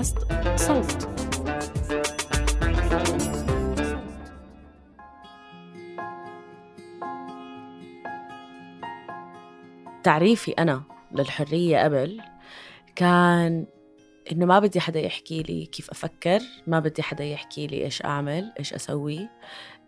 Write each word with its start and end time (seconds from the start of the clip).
بودكاست 0.00 0.18
صوت. 0.56 1.08
تعريفي 10.02 10.52
أنا 10.52 10.82
للحرية 11.12 11.78
قبل 11.84 12.20
كان 12.96 13.66
إنه 14.32 14.46
ما 14.46 14.58
بدي 14.58 14.80
حدا 14.80 15.00
يحكي 15.00 15.42
لي 15.42 15.66
كيف 15.66 15.90
أفكر 15.90 16.40
ما 16.66 16.80
بدي 16.80 17.02
حدا 17.02 17.24
يحكي 17.24 17.66
لي 17.66 17.84
إيش 17.84 18.04
أعمل 18.04 18.52
إيش 18.58 18.74
أسوي 18.74 19.28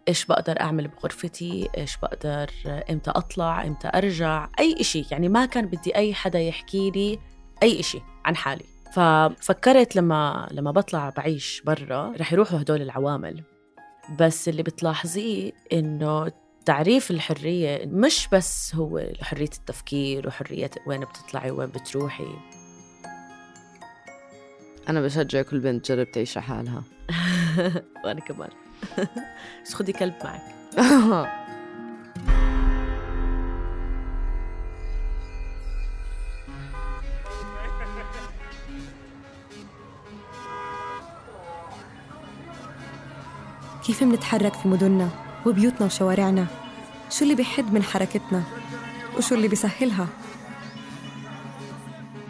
إيش 0.08 0.24
بقدر 0.24 0.60
أعمل 0.60 0.88
بغرفتي 0.88 1.68
إيش 1.78 1.96
بقدر 1.96 2.50
إمتى 2.90 3.10
أطلع 3.10 3.64
إمتى 3.64 3.90
أرجع 3.94 4.48
أي 4.58 4.80
إشي. 4.80 5.04
يعني 5.10 5.28
ما 5.28 5.46
كان 5.46 5.66
بدي 5.66 5.96
أي 5.96 6.14
حدا 6.14 6.40
يحكي 6.40 6.90
لي 6.90 7.18
أي 7.62 7.80
إشي 7.80 8.00
عن 8.24 8.36
حالي. 8.36 8.71
ففكرت 8.92 9.96
لما 9.96 10.48
لما 10.50 10.70
بطلع 10.70 11.10
بعيش 11.16 11.62
برا 11.66 12.12
رح 12.20 12.32
يروحوا 12.32 12.60
هدول 12.60 12.82
العوامل. 12.82 13.42
بس 14.18 14.48
اللي 14.48 14.62
بتلاحظيه 14.62 15.52
إنه 15.72 16.32
تعريف 16.64 17.10
الحرية 17.10 17.86
مش 17.86 18.28
بس 18.32 18.74
هو 18.74 19.02
حرية 19.22 19.50
التفكير 19.58 20.28
وحرية 20.28 20.70
وين 20.86 21.00
بتطلعي 21.00 21.50
وين 21.50 21.68
بتروحي. 21.68 22.34
أنا 24.88 25.00
بشجع 25.00 25.42
كل 25.42 25.60
بنت 25.60 25.86
تجرب 25.86 26.10
تعيش 26.10 26.38
حالها. 26.38 26.82
وأنا 28.04 28.20
كمان. 28.20 28.50
بس 29.64 29.74
خدي 29.74 29.92
كلب 29.92 30.14
معك. 30.24 30.42
كيف 43.92 44.02
منتحرك 44.02 44.54
في 44.54 44.68
مدننا 44.68 45.08
وبيوتنا 45.46 45.86
وشوارعنا؟ 45.86 46.46
شو 47.10 47.24
اللي 47.24 47.34
بيحد 47.34 47.72
من 47.72 47.82
حركتنا؟ 47.82 48.42
وشو 49.18 49.34
اللي 49.34 49.48
بيسهلها؟ 49.48 50.08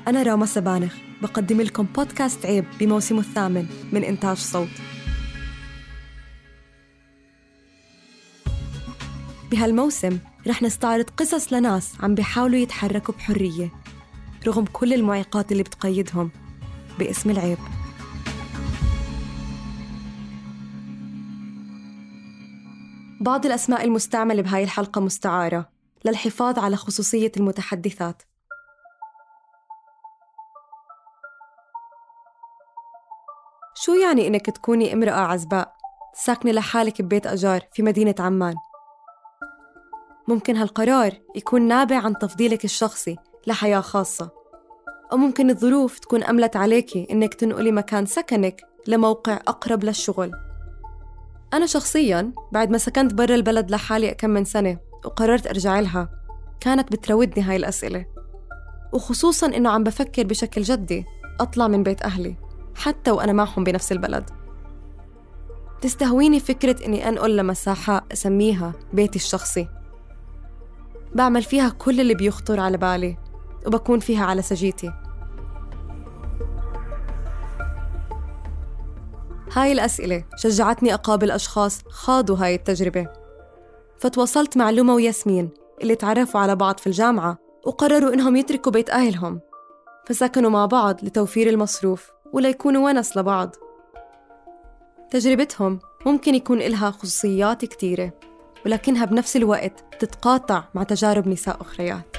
أنا 0.09 0.23
راما 0.23 0.47
سبانخ 0.47 0.95
بقدم 1.23 1.61
لكم 1.61 1.83
بودكاست 1.83 2.47
عيب 2.47 2.65
بموسمه 2.81 3.21
الثامن 3.21 3.67
من 3.93 4.05
إنتاج 4.05 4.37
صوت. 4.37 4.69
بهالموسم 9.51 10.19
رح 10.47 10.63
نستعرض 10.63 11.11
قصص 11.17 11.53
لناس 11.53 11.93
عم 12.01 12.15
بيحاولوا 12.15 12.59
يتحركوا 12.59 13.15
بحرية 13.15 13.71
رغم 14.47 14.65
كل 14.65 14.93
المعيقات 14.93 15.53
اللي 15.53 15.63
بتقيدهم 15.63 16.31
باسم 16.99 17.31
العيب. 17.31 17.59
بعض 23.23 23.47
الأسماء 23.47 23.85
المستعملة 23.85 24.43
بهاي 24.43 24.65
الحلقة 24.65 25.01
مستعارة 25.01 25.69
للحفاظ 26.05 26.59
على 26.59 26.77
خصوصية 26.77 27.33
المتحدثات 27.37 28.23
شو 33.75 33.95
يعني 33.95 34.27
إنك 34.27 34.47
تكوني 34.51 34.93
امرأة 34.93 35.21
عزباء 35.21 35.75
ساكنة 36.15 36.53
لحالك 36.53 37.03
ببيت 37.03 37.27
أجار 37.27 37.61
في 37.73 37.83
مدينة 37.83 38.15
عمان؟ 38.19 38.55
ممكن 40.29 40.57
هالقرار 40.57 41.13
يكون 41.37 41.63
نابع 41.63 41.97
عن 41.97 42.19
تفضيلك 42.19 42.65
الشخصي 42.65 43.17
لحياة 43.47 43.81
خاصة 43.81 44.31
أو 45.13 45.17
ممكن 45.17 45.51
الظروف 45.51 45.99
تكون 45.99 46.23
أملت 46.23 46.57
عليكي 46.57 47.07
إنك 47.11 47.35
تنقلي 47.35 47.73
مكان 47.73 48.07
سكنك 48.07 48.63
لموقع 48.87 49.35
أقرب 49.35 49.85
للشغل 49.85 50.52
أنا 51.53 51.67
شخصياً 51.67 52.33
بعد 52.53 52.71
ما 52.71 52.79
سكنت 52.79 53.15
برا 53.15 53.35
البلد 53.35 53.71
لحالي 53.71 54.15
كم 54.15 54.31
من 54.31 54.45
سنة 54.45 54.79
وقررت 55.05 55.47
أرجع 55.47 55.81
لها 55.81 56.09
كانت 56.61 56.93
بتراودني 56.93 57.45
هاي 57.45 57.57
الأسئلة. 57.57 58.07
وخصوصاً 58.93 59.47
إنه 59.47 59.71
عم 59.71 59.85
بفكر 59.85 60.23
بشكل 60.27 60.63
جدي 60.63 61.05
أطلع 61.41 61.69
من 61.69 61.83
بيت 61.83 62.03
أهلي 62.03 62.37
حتى 62.75 63.11
وأنا 63.11 63.33
معهم 63.33 63.65
بنفس 63.65 63.93
البلد. 63.93 64.31
تستهويني 65.81 66.41
فكرة 66.41 66.87
إني 66.87 67.09
أنقل 67.09 67.37
لمساحة 67.37 68.05
أسميها 68.13 68.73
بيتي 68.93 69.17
الشخصي. 69.17 69.69
بعمل 71.15 71.43
فيها 71.43 71.69
كل 71.69 72.01
اللي 72.01 72.15
بيخطر 72.15 72.61
على 72.61 72.77
بالي 72.77 73.17
وبكون 73.67 73.99
فيها 73.99 74.25
على 74.25 74.43
سجيتي. 74.43 74.93
هاي 79.57 79.73
الأسئلة 79.73 80.25
شجعتني 80.37 80.95
أقابل 80.95 81.31
أشخاص 81.31 81.83
خاضوا 81.89 82.37
هاي 82.37 82.55
التجربة. 82.55 83.09
فتواصلت 83.99 84.57
مع 84.57 84.71
لوما 84.71 84.95
وياسمين 84.95 85.51
اللي 85.83 85.95
تعرفوا 85.95 86.41
على 86.41 86.57
بعض 86.57 86.79
في 86.79 86.87
الجامعة 86.87 87.39
وقرروا 87.67 88.15
إنهم 88.15 88.37
يتركوا 88.37 88.73
بيت 88.73 88.91
أهلهم. 88.91 89.41
فسكنوا 90.07 90.51
مع 90.51 90.67
بعض 90.67 91.05
لتوفير 91.05 91.49
المصروف 91.49 92.11
وليكونوا 92.33 92.89
ونس 92.89 93.17
لبعض. 93.17 93.55
تجربتهم 95.11 95.81
ممكن 96.07 96.35
يكون 96.35 96.63
إلها 96.63 96.91
خصوصيات 96.91 97.65
كتيرة 97.65 98.13
ولكنها 98.67 99.05
بنفس 99.05 99.37
الوقت 99.37 99.85
تتقاطع 99.99 100.65
مع 100.75 100.83
تجارب 100.83 101.29
نساء 101.29 101.61
أخريات. 101.61 102.17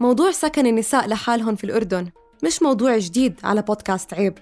موضوع 0.00 0.30
سكن 0.30 0.66
النساء 0.66 1.08
لحالهم 1.08 1.54
في 1.56 1.64
الأردن 1.64 2.10
مش 2.46 2.62
موضوع 2.62 2.98
جديد 2.98 3.40
على 3.44 3.62
بودكاست 3.62 4.14
عيب. 4.14 4.38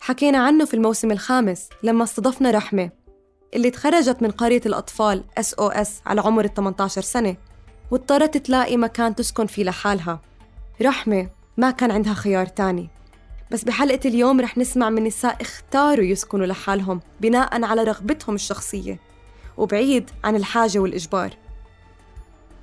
حكينا 0.00 0.38
عنه 0.38 0.64
في 0.64 0.74
الموسم 0.74 1.10
الخامس 1.10 1.68
لما 1.82 2.04
استضفنا 2.04 2.50
رحمة 2.50 2.90
اللي 3.54 3.70
تخرجت 3.70 4.22
من 4.22 4.30
قرية 4.30 4.60
الأطفال 4.66 5.24
SOS 5.40 5.88
على 6.06 6.20
عمر 6.20 6.44
ال 6.44 6.54
18 6.54 7.00
سنة 7.00 7.36
واضطرت 7.90 8.36
تلاقي 8.36 8.76
مكان 8.76 9.14
تسكن 9.14 9.46
فيه 9.46 9.64
لحالها. 9.64 10.20
رحمة 10.82 11.30
ما 11.56 11.70
كان 11.70 11.90
عندها 11.90 12.14
خيار 12.14 12.46
تاني. 12.46 12.90
بس 13.50 13.64
بحلقة 13.64 14.08
اليوم 14.08 14.40
رح 14.40 14.58
نسمع 14.58 14.90
من 14.90 15.04
نساء 15.04 15.36
اختاروا 15.40 16.04
يسكنوا 16.04 16.46
لحالهم 16.46 17.00
بناء 17.20 17.64
على 17.64 17.84
رغبتهم 17.84 18.34
الشخصية 18.34 19.00
وبعيد 19.56 20.10
عن 20.24 20.36
الحاجة 20.36 20.78
والإجبار. 20.78 21.30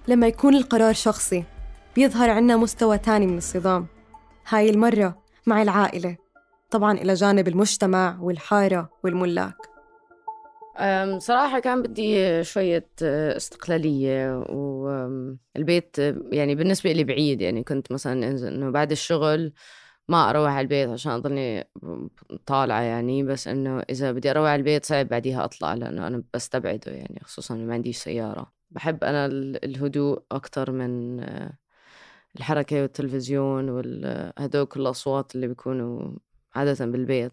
لما 0.08 0.28
يكون 0.28 0.56
القرار 0.56 0.94
شخصي 0.94 1.44
بيظهر 1.96 2.30
عنا 2.30 2.56
مستوى 2.58 2.98
تاني 2.98 3.28
من 3.28 3.38
الصدام. 3.38 3.95
هاي 4.48 4.70
المرة 4.70 5.24
مع 5.48 5.62
العائلة 5.62 6.18
طبعا 6.72 6.98
إلى 6.98 7.14
جانب 7.14 7.48
المجتمع 7.48 8.18
والحارة 8.22 8.90
والملاك. 9.04 9.56
صراحة 11.18 11.60
كان 11.60 11.82
بدي 11.82 12.44
شوية 12.44 12.90
استقلالية 13.02 14.38
والبيت 14.50 15.98
يعني 16.32 16.56
بالنسبة 16.56 16.92
لي 16.92 17.04
بعيد 17.04 17.42
يعني 17.42 17.64
كنت 17.64 17.92
مثلا 17.92 18.28
إنه 18.48 18.70
بعد 18.70 18.92
الشغل 18.92 19.54
ما 20.08 20.30
أروح 20.30 20.52
على 20.52 20.62
البيت 20.62 20.90
عشان 20.90 21.12
أضلني 21.12 21.70
طالعة 22.46 22.82
يعني 22.82 23.24
بس 23.24 23.48
إنه 23.48 23.80
إذا 23.90 24.12
بدي 24.12 24.32
أروح 24.32 24.50
على 24.50 24.60
البيت 24.60 24.86
صعب 24.86 25.08
بعديها 25.08 25.46
أطلع 25.46 25.74
لأنه 25.74 26.08
أنا 26.08 26.24
بستبعده 26.34 26.92
يعني 26.92 27.20
خصوصا 27.24 27.56
ما 27.56 27.74
عنديش 27.74 27.98
سيارة. 27.98 28.54
بحب 28.72 29.04
أنا 29.04 29.26
الهدوء 29.64 30.24
أكتر 30.32 30.72
من 30.72 31.20
الحركة 32.38 32.82
والتلفزيون 32.82 33.70
وهدوك 33.70 34.78
الأصوات 34.78 35.36
اللي 35.36 35.48
بيكونوا 35.48 36.12
عادة 36.56 36.86
بالبيت. 36.86 37.32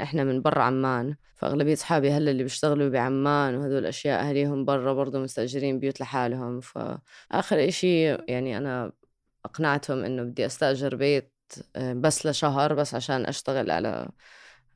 إحنا 0.00 0.24
من 0.24 0.42
برا 0.42 0.62
عمان 0.62 1.16
فأغلبية 1.36 1.72
أصحابي 1.72 2.10
هلأ 2.10 2.30
اللي 2.30 2.42
بيشتغلوا 2.42 2.88
بعمان 2.88 3.54
وهدول 3.54 3.78
الأشياء 3.78 4.20
أهليهم 4.20 4.64
برا 4.64 4.92
برضه 4.92 5.18
مستأجرين 5.18 5.78
بيوت 5.78 6.00
لحالهم. 6.00 6.60
فآخر 6.60 7.68
إشي 7.68 8.04
يعني 8.04 8.56
أنا 8.56 8.92
أقنعتهم 9.44 10.04
إنه 10.04 10.22
بدي 10.22 10.46
أستأجر 10.46 10.96
بيت 10.96 11.32
آه، 11.76 11.92
بس 11.92 12.26
لشهر 12.26 12.74
بس 12.74 12.94
عشان 12.94 13.26
أشتغل 13.26 13.70
على 13.70 14.08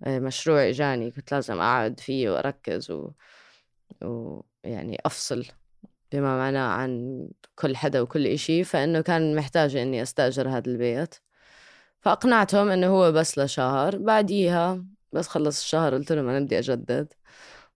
آه، 0.05 0.19
مشروع 0.19 0.69
إجاني. 0.69 1.11
كنت 1.11 1.33
لازم 1.33 1.61
أقعد 1.61 2.01
فيه 2.01 2.31
وأركز 2.31 2.91
و... 2.91 3.11
ويعني 4.03 4.99
أفصل. 5.07 5.45
بما 6.13 6.39
معناه 6.39 6.69
عن 6.69 7.21
كل 7.55 7.77
حدا 7.77 8.01
وكل 8.01 8.27
إشي 8.27 8.65
فإنه 8.65 9.01
كان 9.01 9.37
محتاجة 9.37 9.83
إني 9.83 10.03
أستأجر 10.03 10.49
هذا 10.49 10.71
البيت. 10.71 11.15
فأقنعتهم 12.01 12.69
إنه 12.69 12.87
هو 12.87 13.13
بس 13.13 13.39
لشهر 13.39 13.99
بعديها 13.99 14.85
بس 15.13 15.29
خلص 15.29 15.61
الشهر 15.61 15.95
قلت 15.95 16.13
لهم 16.13 16.29
أنا 16.29 16.41
بدي 16.41 16.59
أجدد. 16.59 17.13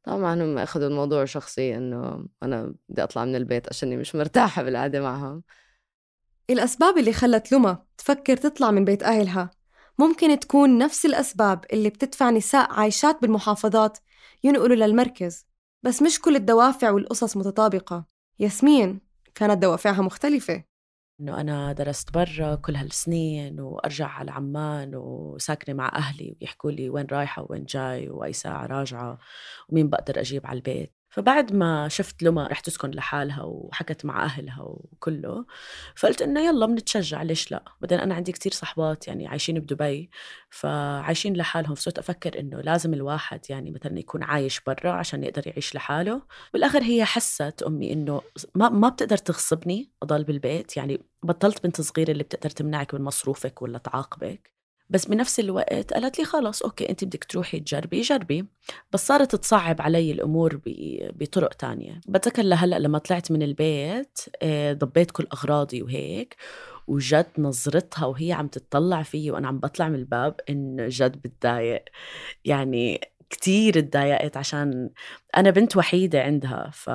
طبعا 0.05 0.35
هم 0.35 0.59
أخذوا 0.59 0.89
الموضوع 0.89 1.25
شخصي 1.25 1.77
إنه 1.77 2.27
أنا 2.43 2.75
بدي 2.89 3.03
أطلع 3.03 3.25
من 3.25 3.37
البيت 3.37 3.69
عشاني 3.69 3.97
مش 3.97 4.15
مرتاحة 4.15 4.63
بالقعدة 4.63 5.01
معهم. 5.01 5.43
الأسباب 6.51 6.99
اللي 6.99 7.13
خلت 7.13 7.53
لما 7.53 7.85
تفكر 7.99 8.37
تطلع 8.37 8.71
من 8.71 8.85
بيت 8.85 9.03
أهلها 9.03 9.51
ممكن 9.99 10.41
تكون 10.41 10.79
نفس 10.79 11.07
الأسباب 11.07 11.65
اللي 11.73 11.91
بتدفع 11.91 12.31
نساء 12.31 12.73
عايشات 12.73 13.23
بالمحافظات 13.23 13.99
ينقلوا 14.45 14.77
للمركز 14.77 15.47
بس 15.83 16.03
مش 16.03 16.21
كل 16.21 16.37
الدوافع 16.37 16.91
والقصص 16.91 17.37
متطابقة. 17.37 18.12
ياسمين 18.43 19.01
كانت 19.35 19.63
دوافعها 19.63 20.03
مختلفة. 20.03 20.65
إنه 21.21 21.41
أنا 21.41 21.73
درست 21.73 22.13
برا 22.15 22.55
كل 22.55 22.77
هالسنين 22.77 23.61
وأرجع 23.61 24.07
على 24.07 24.31
عمان 24.31 24.95
وساكنة 24.95 25.75
مع 25.75 25.89
أهلي 25.95 26.37
ويحكوا 26.41 26.71
لي 26.71 26.91
وين 26.91 27.07
رايحة 27.13 27.47
وين 27.51 27.65
جاي 27.65 28.11
وأي 28.11 28.33
ساعة 28.33 28.67
راجعة 28.67 29.19
ومين 29.69 29.91
بقدر 29.91 30.21
أجيب 30.21 30.47
على 30.47 30.57
البيت. 30.57 30.93
فبعد 31.13 31.53
ما 31.53 31.89
شفت 31.89 32.23
لما 32.23 32.47
رح 32.47 32.61
تسكن 32.61 32.91
لحالها 32.91 33.43
وحكت 33.43 34.05
مع 34.05 34.25
أهلها 34.25 34.63
وكله 34.63 35.45
فقلت 35.97 36.23
إنه 36.23 36.41
يلا 36.41 36.67
بنتشجع 36.67 37.23
ليش 37.23 37.51
لا؟ 37.53 37.65
بعدين 37.81 37.99
أنا 37.99 38.15
عندي 38.15 38.33
كتير 38.33 38.53
صحبات 38.53 39.09
يعني 39.09 39.27
عايشين 39.27 39.61
بدبي 39.61 40.11
فعايشين 40.51 41.37
لحالهم 41.37 41.75
فصرت 41.75 41.99
أفكر 41.99 42.41
إنه 42.41 42.61
لازم 42.61 42.95
الواحد 42.95 43.41
يعني 43.51 43.71
مثلا 43.71 43.99
يكون 43.99 44.23
عايش 44.23 44.61
برا 44.61 44.93
عشان 44.93 45.25
يقدر 45.25 45.47
يعيش 45.47 45.75
لحاله. 45.75 46.23
بالآخر 46.53 46.83
هي 46.83 47.05
حست 47.05 47.63
أمي 47.67 47.93
إنه 47.93 48.23
ما, 48.55 48.69
ما 48.69 48.89
بتقدر 48.89 49.17
تغصبني 49.17 49.91
أضل 50.03 50.25
بالبيت 50.25 50.77
يعني 50.77 51.01
بطلت 51.23 51.65
بنت 51.65 51.81
صغيرة 51.81 52.11
اللي 52.11 52.23
بتقدر 52.25 52.51
تمنعك 52.51 52.95
من 52.95 53.01
مصروفك 53.03 53.63
ولا 53.63 53.79
تعاقبك. 53.79 54.62
بس 54.93 55.07
بنفس 55.07 55.41
الوقت 55.41 55.93
قالت 55.93 56.19
لي 56.19 56.25
خلص 56.25 56.63
أوكي 56.63 56.91
انت 56.91 57.05
بدك 57.05 57.25
تروحي 57.25 57.61
تجربي 57.61 58.01
جربي. 58.01 58.47
بس 58.93 59.07
صارت 59.07 59.37
تصعب 59.37 59.83
علي 59.83 60.13
الأمور 60.13 60.61
بطرق 61.17 61.55
تانية. 61.55 62.01
بتذكر 62.09 62.43
لهلأ 62.43 62.79
لما 62.79 62.99
طلعت 62.99 63.33
من 63.33 63.43
البيت 63.43 64.19
آه، 64.43 64.73
ضبيت 64.73 65.11
كل 65.11 65.27
أغراضي 65.33 65.83
وهيك 65.83 66.37
وجد 66.87 67.27
نظرتها 67.39 68.07
وهي 68.07 68.33
عم 68.33 68.47
تتطلع 68.49 69.03
فيي 69.03 69.31
وأنا 69.31 69.49
عم 69.49 69.59
بطلع 69.59 69.89
من 69.89 69.95
الباب 69.95 70.37
انه 70.51 70.87
جد 70.89 71.23
بتضايق. 71.23 71.85
يعني 72.45 73.01
كتير 73.31 73.81
تضايقت 73.81 74.37
عشان 74.37 74.91
أنا 75.37 75.51
بنت 75.51 75.77
وحيدة 75.77 76.23
عندها 76.23 76.71
ف... 76.73 76.91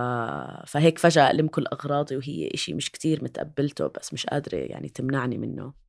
فهيك 0.68 1.00
فجأة 1.00 1.32
ألم 1.32 1.48
كل 1.48 1.66
أغراضي 1.74 2.18
وهي 2.18 2.50
إشي 2.54 2.74
مش 2.74 2.92
كتير 2.92 3.24
متقبلته 3.24 3.88
بس 3.88 4.14
مش 4.14 4.26
قادرة 4.26 4.58
يعني 4.58 4.90
تمنعني 4.90 5.38
منه. 5.38 5.87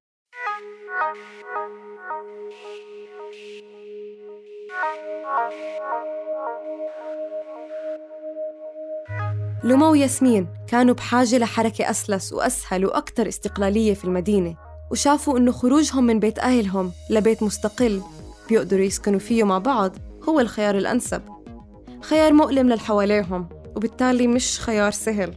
لما 9.65 9.89
وياسمين 9.89 10.47
كانوا 10.67 10.95
بحاجة 10.95 11.39
لحركة 11.39 11.91
أسلس 11.91 12.33
وأسهل 12.33 12.87
وأكثر 12.87 13.29
استقلالية 13.29 13.95
في 13.95 14.05
المدينة 14.05 14.57
وشافوا 14.91 15.39
إنه 15.39 15.53
خروجهم 15.53 16.05
من 16.05 16.21
بيت 16.21 16.39
أهلهم 16.39 16.93
لبيت 17.11 17.43
مستقل 17.43 18.03
بيقدروا 18.49 18.85
يسكنوا 18.85 19.19
فيه 19.19 19.45
مع 19.45 19.59
بعض 19.59 19.97
هو 20.29 20.41
الخيار 20.41 20.79
الأنسب. 20.79 21.23
خيار 22.03 22.33
مؤلم 22.33 22.69
للحواليهم 22.69 23.49
وبالتالي 23.77 24.27
مش 24.27 24.61
خيار 24.61 24.91
سهل. 24.91 25.35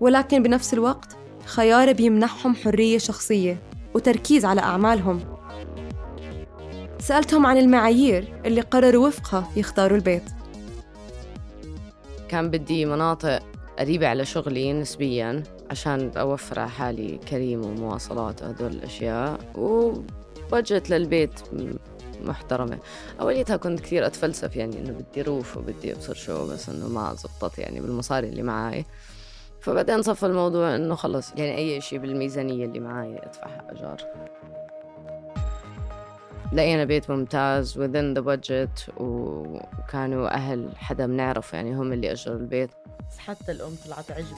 ولكن 0.00 0.42
بنفس 0.42 0.74
الوقت 0.74 1.16
خيار 1.44 1.92
بيمنحهم 1.92 2.54
حرية 2.54 2.98
شخصية 2.98 3.58
وتركيز 3.94 4.44
على 4.44 4.60
أعمالهم. 4.60 5.20
سألتهم 6.98 7.46
عن 7.46 7.58
المعايير 7.58 8.40
اللي 8.44 8.60
قرروا 8.60 9.06
وفقها 9.06 9.48
يختاروا 9.56 9.96
البيت. 9.96 10.22
كان 12.32 12.50
بدي 12.50 12.84
مناطق 12.84 13.42
قريبة 13.78 14.08
على 14.08 14.24
شغلي 14.24 14.72
نسبياً 14.72 15.42
عشان 15.70 16.10
أوفر 16.16 16.60
على 16.60 16.70
حالي 16.70 17.18
كريم 17.18 17.64
ومواصلات 17.64 18.42
وهدول 18.42 18.70
الأشياء 18.70 19.38
وبجت 19.54 20.90
للبيت 20.90 21.40
محترمة. 22.22 22.78
أوليتها 23.20 23.56
كنت 23.56 23.80
كثير 23.80 24.06
أتفلسف 24.06 24.56
يعني 24.56 24.78
إنه 24.78 24.92
بدي 24.92 25.22
روف 25.22 25.56
وبدي 25.56 25.92
أبصر 25.92 26.14
شو 26.14 26.46
بس 26.48 26.68
إنه 26.68 26.88
ما 26.88 27.14
زبطت 27.14 27.58
يعني 27.58 27.80
بالمصاري 27.80 28.28
اللي 28.28 28.42
معاي. 28.42 28.84
فبعدين 29.60 30.02
صفى 30.02 30.26
الموضوع 30.26 30.74
إنه 30.74 30.94
خلص 30.94 31.32
يعني 31.36 31.56
أي 31.56 31.80
شيء 31.80 31.98
بالميزانية 31.98 32.64
اللي 32.64 32.80
معاي 32.80 33.18
أدفعها 33.18 33.66
إيجار 33.72 34.02
لقينا 36.52 36.84
بيت 36.84 37.10
ممتاز 37.10 37.78
within 37.78 38.18
the 38.18 38.24
budget 38.24 39.00
وكانوا 39.00 40.34
أهل 40.34 40.68
حدا 40.76 41.06
بنعرفه 41.06 41.56
يعني 41.56 41.76
هم 41.76 41.92
اللي 41.92 42.12
أجروا 42.12 42.36
البيت. 42.36 42.70
بس 43.10 43.18
حتى 43.18 43.52
الأم 43.52 43.74
طلعت 43.86 44.10
عجب. 44.10 44.36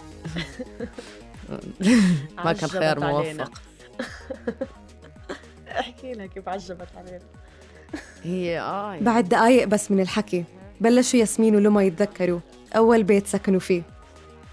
ما 2.44 2.52
كان 2.52 2.69
خيار 2.69 3.00
موفق. 3.00 3.50
احكي 5.81 6.12
لها 6.12 6.26
كيف 6.26 6.49
عجبت 6.49 6.88
علينا. 6.96 7.20
هي 8.22 8.60
آه 8.60 8.99
بعد 9.00 9.28
دقايق 9.28 9.64
بس 9.69 9.90
من 9.90 10.00
الحكي 10.00 10.44
بلشوا 10.81 11.20
ياسمين 11.20 11.56
ولما 11.56 11.82
يتذكروا 11.82 12.40
أول 12.76 13.02
بيت 13.02 13.26
سكنوا 13.26 13.60
فيه. 13.60 13.82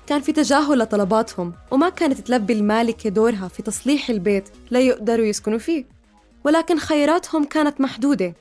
كان 0.07 0.21
في 0.21 0.31
تجاهل 0.31 0.79
لطلباتهم 0.79 1.53
وما 1.71 1.89
كانت 1.89 2.19
تلبي 2.19 2.53
المالكة 2.53 3.09
دورها 3.09 3.47
في 3.47 3.63
تصليح 3.63 4.09
البيت 4.09 4.49
ليقدروا 4.71 5.25
يسكنوا 5.25 5.57
فيه. 5.57 6.00
ولكن 6.45 6.79
خياراتهم 6.79 7.43
كانت 7.43 7.81
محدودة. 7.81 8.33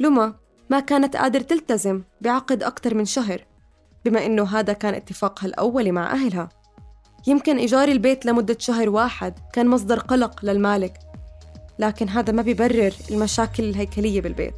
لما 0.00 0.34
ما 0.70 0.80
كانت 0.80 1.16
قادر 1.16 1.40
تلتزم 1.40 2.02
بعقد 2.20 2.62
أكثر 2.62 2.94
من 2.94 3.04
شهر 3.04 3.44
بما 4.04 4.26
إنه 4.26 4.44
هذا 4.44 4.72
كان 4.72 4.94
اتفاقها 4.94 5.46
الأولي 5.46 5.92
مع 5.92 6.12
أهلها. 6.12 6.48
يمكن 7.26 7.56
إيجار 7.58 7.88
البيت 7.88 8.26
لمدة 8.26 8.56
شهر 8.58 8.88
واحد 8.88 9.38
كان 9.52 9.68
مصدر 9.68 9.98
قلق 9.98 10.44
للمالك 10.44 10.98
لكن 11.78 12.08
هذا 12.08 12.32
ما 12.32 12.42
بيبرر 12.42 12.92
المشاكل 13.10 13.64
الهيكلية 13.64 14.20
بالبيت. 14.20 14.54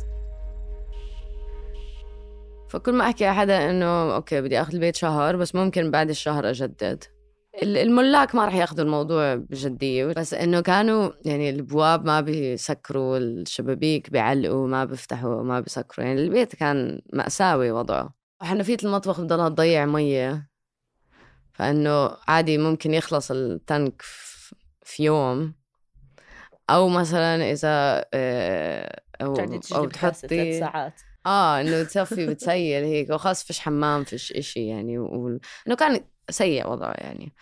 فكل 2.68 2.92
ما 2.92 3.04
أحكي 3.04 3.30
حدا 3.30 3.70
إنه 3.70 4.14
أوكي 4.14 4.40
بدي 4.40 4.60
أخذ 4.60 4.74
البيت 4.74 4.96
شهر 4.96 5.36
بس 5.36 5.54
ممكن 5.54 5.90
بعد 5.90 6.10
الشهر 6.10 6.50
أجدد. 6.50 7.04
الملاك 7.62 8.34
ما 8.34 8.44
راح 8.44 8.54
ياخذوا 8.54 8.84
الموضوع 8.84 9.34
بجدية 9.34 10.06
بس 10.06 10.34
إنه 10.34 10.60
كانوا 10.60 11.10
يعني 11.24 11.50
البواب 11.50 12.06
ما 12.06 12.20
بيسكروا 12.20 13.18
الشبابيك 13.18 14.10
بيعلقوا 14.10 14.68
ما 14.68 14.84
بيفتحوا 14.84 15.42
ما 15.42 15.60
بيسكروا 15.60 16.06
يعني 16.06 16.20
البيت 16.20 16.56
كان 16.56 17.00
مأساوي 17.12 17.70
وضعه. 17.70 18.14
وحنفية 18.42 18.76
المطبخ 18.84 19.20
بضلها 19.20 19.48
تضيع 19.48 19.86
مية 19.86 20.48
فإنه 21.52 22.10
عادي 22.28 22.58
ممكن 22.58 22.94
يخلص 22.94 23.30
التنك 23.30 24.02
في 24.82 25.04
يوم. 25.04 25.54
أو 26.70 26.88
مثلا 26.88 27.50
إذا 27.50 28.04
آه، 28.14 29.02
أو, 29.22 29.36
أو 29.74 29.86
تحطي 29.86 30.60
ساعات. 30.60 31.00
آه 31.26 31.60
إنه 31.60 31.82
تصفي 31.82 32.26
بتسيل 32.26 32.84
هيك 32.84 33.10
وخاص 33.10 33.44
فيش 33.44 33.60
حمام 33.60 34.04
فيش 34.04 34.32
إشي 34.32 34.66
يعني 34.66 34.98
و... 34.98 35.38
إنه 35.66 35.76
كان 35.76 36.00
سيء 36.30 36.68
وضعه 36.68 36.92
يعني. 36.92 37.32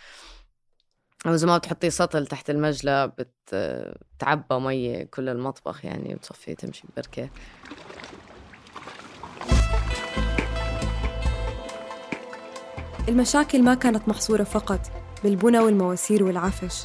أو 1.26 1.36
ما 1.42 1.58
بتحطي 1.58 1.90
سطل 1.90 2.26
تحت 2.26 2.50
المجلة 2.50 3.06
بتعبى 3.06 4.54
مية 4.54 5.04
كل 5.04 5.28
المطبخ 5.28 5.84
يعني 5.84 6.14
وتصفي 6.14 6.54
تمشي 6.54 6.84
ببركة. 6.88 7.30
المشاكل 13.08 13.62
ما 13.62 13.74
كانت 13.74 14.08
محصورة 14.08 14.42
فقط 14.42 14.80
بالبنى 15.24 15.58
والمواسير 15.58 16.24
والعفش. 16.24 16.84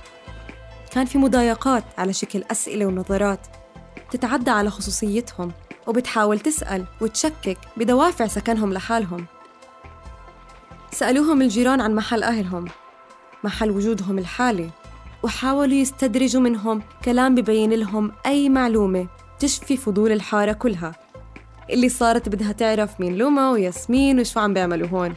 كان 0.92 1.06
في 1.06 1.18
مضايقات 1.18 1.84
على 1.98 2.14
شكل 2.14 2.44
أسئلة 2.52 2.86
ونظرات 2.86 3.48
تتعدى 4.12 4.52
على 4.52 4.70
خصوصيتهم 4.70 5.52
وبتحاول 5.88 6.40
تسأل 6.40 6.86
وتشكك 7.02 7.58
بدوافع 7.78 8.28
سكنهم 8.28 8.74
لحالهم. 8.74 9.26
سألوهم 10.92 11.42
الجيران 11.42 11.82
عن 11.82 11.96
محل 11.96 12.24
أهلهم 12.24 12.66
محل 13.44 13.72
وجودهم 13.72 14.20
الحالي 14.20 14.70
وحاولوا 15.24 15.74
يستدرجوا 15.74 16.42
منهم 16.42 16.82
كلام 17.06 17.36
ببين 17.36 17.74
لهم 17.74 18.12
أي 18.26 18.50
معلومة 18.50 19.08
تشفي 19.40 19.78
فضول 19.78 20.12
الحارة 20.12 20.52
كلها. 20.52 20.92
اللي 21.70 21.90
صارت 21.90 22.30
بدها 22.30 22.52
تعرف 22.52 23.00
مين 23.00 23.18
لوما 23.18 23.52
وياسمين 23.52 24.20
وشو 24.20 24.40
عم 24.40 24.54
بيعملوا 24.54 24.88
هون. 24.88 25.16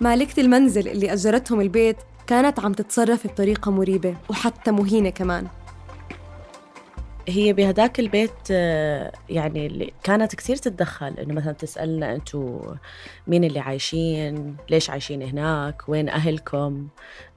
مالكة 0.00 0.40
المنزل 0.40 0.88
اللي 0.88 1.12
أجرتهم 1.12 1.60
البيت 1.60 1.96
كانت 2.26 2.60
عم 2.60 2.72
تتصرف 2.72 3.26
بطريقة 3.26 3.70
مريبة 3.70 4.16
وحتى 4.28 4.70
مهينة 4.70 5.10
كمان. 5.10 5.46
هي 7.28 7.52
بهداك 7.52 8.00
البيت 8.00 8.30
آه، 8.50 9.12
يعني 9.28 9.66
اللي 9.66 9.92
كانت 10.02 10.34
كثير 10.34 10.56
تتدخل 10.56 11.14
إنه 11.18 11.34
مثلا 11.34 11.52
تسألنا 11.52 12.14
أنتم 12.14 12.60
مين 13.26 13.44
اللي 13.44 13.60
عايشين 13.60 14.56
ليش 14.70 14.90
عايشين 14.90 15.22
هناك 15.22 15.88
وين 15.88 16.08
أهلكم؟ 16.08 16.88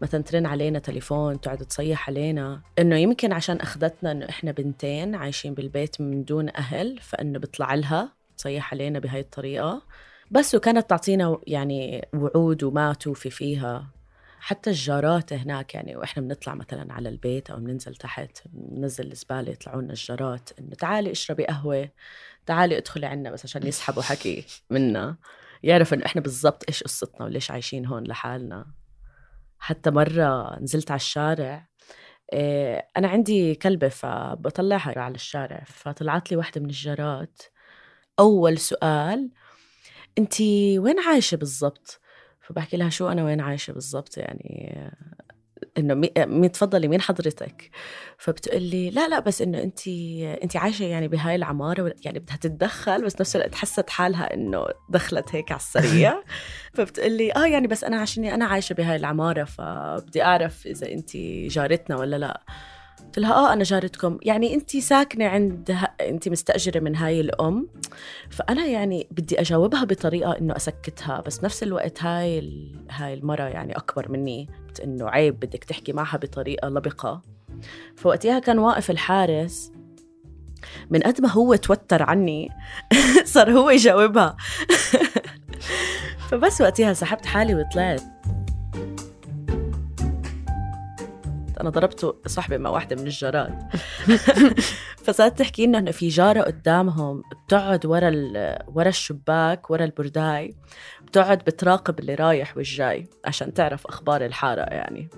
مثلا 0.01 0.23
ترن 0.23 0.45
علينا 0.45 0.79
تليفون 0.79 1.41
تقعد 1.41 1.57
تصيح 1.57 2.09
علينا. 2.09 2.61
إنه 2.79 2.95
يمكن 2.95 3.33
عشان 3.33 3.57
أخذتنا 3.57 4.11
إنه 4.11 4.29
إحنا 4.29 4.51
بنتين 4.51 5.15
عايشين 5.15 5.53
بالبيت 5.53 6.01
من 6.01 6.23
دون 6.23 6.49
أهل 6.49 6.99
فإنه 7.01 7.39
بيطلع 7.39 7.73
لها 7.73 8.13
تصيح 8.37 8.73
علينا 8.73 8.99
بهاي 8.99 9.19
الطريقة. 9.19 9.81
بس 10.31 10.55
وكانت 10.55 10.89
تعطينا 10.89 11.37
يعني 11.47 12.07
وعود 12.13 12.63
وما 12.63 12.93
توفي 12.93 13.29
فيها. 13.29 13.98
حتى 14.39 14.69
الجارات 14.69 15.33
هناك 15.33 15.75
يعني 15.75 15.95
وإحنا 15.95 16.23
بنطلع 16.23 16.55
مثلا 16.55 16.93
على 16.93 17.09
البيت 17.09 17.49
أو 17.49 17.57
بننزل 17.57 17.95
تحت 17.95 18.41
بننزل 18.45 19.11
الزبالة 19.11 19.51
يطلعوا 19.51 19.81
لنا 19.81 19.93
الجارات 19.93 20.49
إنه 20.59 20.75
تعالي 20.75 21.11
اشربي 21.11 21.45
قهوة 21.45 21.89
تعالي 22.45 22.77
ادخلي 22.77 23.05
عنا 23.05 23.31
بس 23.31 23.45
عشان 23.45 23.67
يسحبوا 23.67 24.01
حكي 24.01 24.45
منا. 24.69 25.17
يعرفوا 25.63 25.97
إنه 25.97 26.05
إحنا 26.05 26.21
بالضبط 26.21 26.63
إيش 26.67 26.83
قصتنا 26.83 27.25
وليش 27.25 27.51
عايشين 27.51 27.85
هون 27.85 28.03
لحالنا. 28.03 28.65
حتى 29.59 29.91
مرة 29.91 30.59
نزلت 30.59 30.91
على 30.91 30.99
الشارع 30.99 31.67
آه، 32.33 32.87
أنا 32.97 33.07
عندي 33.07 33.55
كلبة 33.55 33.89
فبطلعها 33.89 34.99
على 34.99 35.15
الشارع 35.15 35.63
فطلعت 35.67 36.31
لي 36.31 36.37
واحدة 36.37 36.61
من 36.61 36.69
الجارات. 36.69 37.41
أول 38.19 38.57
سؤال 38.57 39.31
أنت 40.17 40.41
وين 40.77 40.99
عايشة 40.99 41.35
بالضبط؟ 41.35 42.01
فبحكي 42.49 42.77
لها 42.77 42.89
شو 42.89 43.07
أنا 43.07 43.23
وين 43.23 43.41
عايشة 43.41 43.73
بالضبط 43.73 44.17
يعني 44.17 44.73
إنه 45.77 45.93
مين 46.17 46.51
تفضلي 46.51 46.87
مين 46.87 47.01
حضرتك؟ 47.01 47.69
فبتقول 48.17 48.61
لي 48.61 48.89
لا 48.89 49.07
لا 49.07 49.19
بس 49.19 49.41
إنه 49.41 49.63
انت 49.63 49.87
انت 50.43 50.57
عايشة 50.57 50.83
يعني 50.85 51.07
بهاي 51.07 51.35
العمارة 51.35 51.93
يعني 52.05 52.19
بدها 52.19 52.35
تتدخل 52.35 53.05
بس 53.05 53.21
نفس 53.21 53.35
الوقت 53.35 53.55
حست 53.55 53.89
حالها 53.89 54.33
إنه 54.33 54.65
دخلت 54.89 55.35
هيك 55.35 55.51
على 55.51 55.59
السريع. 55.59 56.23
فبتقول 56.75 57.11
لي 57.11 57.33
آه 57.35 57.45
يعني 57.45 57.67
بس 57.67 57.83
أنا 57.83 58.01
عشان 58.01 58.25
أنا 58.25 58.45
عايشة 58.45 58.73
بهاي 58.73 58.95
العمارة 58.95 59.43
فبدي 59.43 60.23
أعرف 60.23 60.67
إذا 60.67 60.91
انت 60.91 61.17
جارتنا 61.47 61.97
ولا 61.97 62.15
لا. 62.15 62.41
قلت 63.09 63.19
لها 63.19 63.33
آه 63.33 63.53
أنا 63.53 63.63
جارتكم. 63.63 64.17
يعني 64.21 64.53
انت 64.53 64.77
ساكنة 64.77 65.25
عند. 65.25 65.77
انت 66.01 66.29
مستأجرة 66.29 66.79
من 66.79 66.95
هاي 66.95 67.21
الأم. 67.21 67.67
فأنا 68.29 68.65
يعني 68.65 69.07
بدي 69.11 69.41
أجاوبها 69.41 69.83
بطريقة 69.83 70.31
إنه 70.31 70.55
أسكتها 70.55 71.21
بس 71.21 71.43
نفس 71.43 71.63
الوقت 71.63 72.03
هاي 72.03 72.39
ال... 72.39 72.75
هاي 72.91 73.13
المرة 73.13 73.43
يعني 73.43 73.77
أكبر 73.77 74.11
مني. 74.11 74.49
إنه 74.83 75.09
عيب 75.09 75.39
بدك 75.39 75.63
تحكي 75.63 75.93
معها 75.93 76.17
بطريقة 76.17 76.69
لبقة. 76.69 77.21
فوقتها 77.95 78.39
كان 78.39 78.59
واقف 78.59 78.91
الحارس. 78.91 79.71
من 80.89 80.99
قد 80.99 81.21
ما 81.21 81.29
هو 81.29 81.55
توتر 81.55 82.03
عني 82.03 82.49
صار 83.23 83.51
هو 83.51 83.69
يجاوبها. 83.69 84.37
فبس 86.29 86.61
وقتها 86.61 86.93
سحبت 86.93 87.25
حالي 87.25 87.55
وطلعت. 87.55 88.01
أنا 91.61 91.69
ضربت 91.69 92.15
صاحبي 92.27 92.57
مع 92.57 92.69
واحدة 92.69 92.95
من 92.95 93.07
الجارات. 93.07 93.53
فصارت 95.03 95.39
تحكي 95.39 95.65
لنا 95.65 95.77
إنه 95.77 95.91
في 95.91 96.07
جارة 96.07 96.41
قدامهم 96.41 97.23
بتقعد 97.45 97.85
ورا 97.85 98.11
ورا 98.67 98.89
الشباك 98.89 99.71
ورا 99.71 99.83
البرداي 99.85 100.55
بتقعد 101.01 101.37
بتراقب 101.37 101.99
اللي 101.99 102.15
رايح 102.15 102.57
والجاي 102.57 103.07
عشان 103.25 103.53
تعرف 103.53 103.87
أخبار 103.87 104.25
الحارة 104.25 104.61
يعني. 104.61 105.09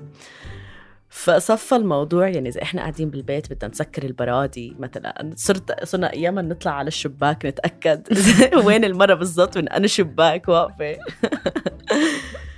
فصفى 1.10 1.76
الموضوع 1.76 2.28
يعني 2.28 2.50
إذا 2.50 2.62
إحنا 2.62 2.82
قاعدين 2.82 3.10
بالبيت 3.10 3.54
بدنا 3.54 3.72
نسكر 3.72 4.04
البرادي 4.04 4.76
مثلا 4.80 5.32
صرت 5.36 5.84
صرنا 5.84 6.14
اياما 6.14 6.42
نطلع 6.42 6.72
على 6.72 6.88
الشباك 6.88 7.46
نتأكد 7.46 8.08
وين 8.66 8.84
المرة 8.84 9.14
بالضبط 9.14 9.58
من 9.58 9.70
أنا 9.70 9.88
شباك 9.88 10.48
واقفة. 10.48 10.98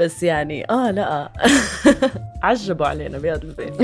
بس 0.00 0.22
يعني 0.22 0.70
آه 0.70 0.90
لا 0.90 1.32
عجبوا 2.42 2.86
علينا 2.86 3.18
بهذا 3.18 3.42
البيت 3.42 3.74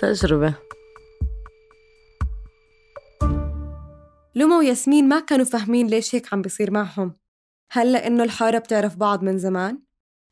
تجربة 0.00 0.54
لما 4.34 4.56
وياسمين 4.58 5.08
ما 5.08 5.20
كانوا 5.20 5.44
فاهمين 5.44 5.86
ليش 5.86 6.14
هيك 6.14 6.34
عم 6.34 6.42
بيصير 6.42 6.70
معهم 6.70 7.14
هل 7.70 7.92
لأنه 7.92 8.24
الحارة 8.24 8.58
بتعرف 8.58 8.96
بعض 8.96 9.22
من 9.22 9.38
زمان؟ 9.38 9.78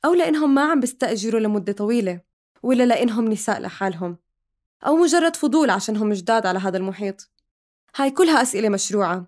أو 0.04 0.14
لأنهم 0.14 0.54
ما 0.54 0.70
عم 0.70 0.80
بيستأجروا 0.80 1.40
لمدة 1.40 1.72
طويلة؟ 1.72 2.20
ولا 2.62 2.86
لأنهم 2.86 3.28
نساء 3.28 3.60
لحالهم؟ 3.60 4.18
أو 4.86 4.96
مجرد 4.96 5.36
فضول 5.36 5.70
عشانهم 5.70 6.12
جداد 6.12 6.46
على 6.46 6.58
هذا 6.58 6.76
المحيط؟ 6.76 7.30
هاي 7.96 8.10
كلها 8.10 8.42
أسئلة 8.42 8.68
مشروعة 8.68 9.26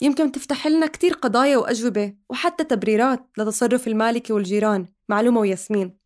يمكن 0.00 0.32
تفتح 0.32 0.66
لنا 0.66 0.86
كتير 0.86 1.12
قضايا 1.12 1.56
وأجوبة 1.56 2.14
وحتى 2.28 2.64
تبريرات 2.64 3.26
لتصرف 3.38 3.88
المالكة 3.88 4.34
والجيران 4.34 4.86
معلومة 5.08 5.40
وياسمين. 5.40 5.98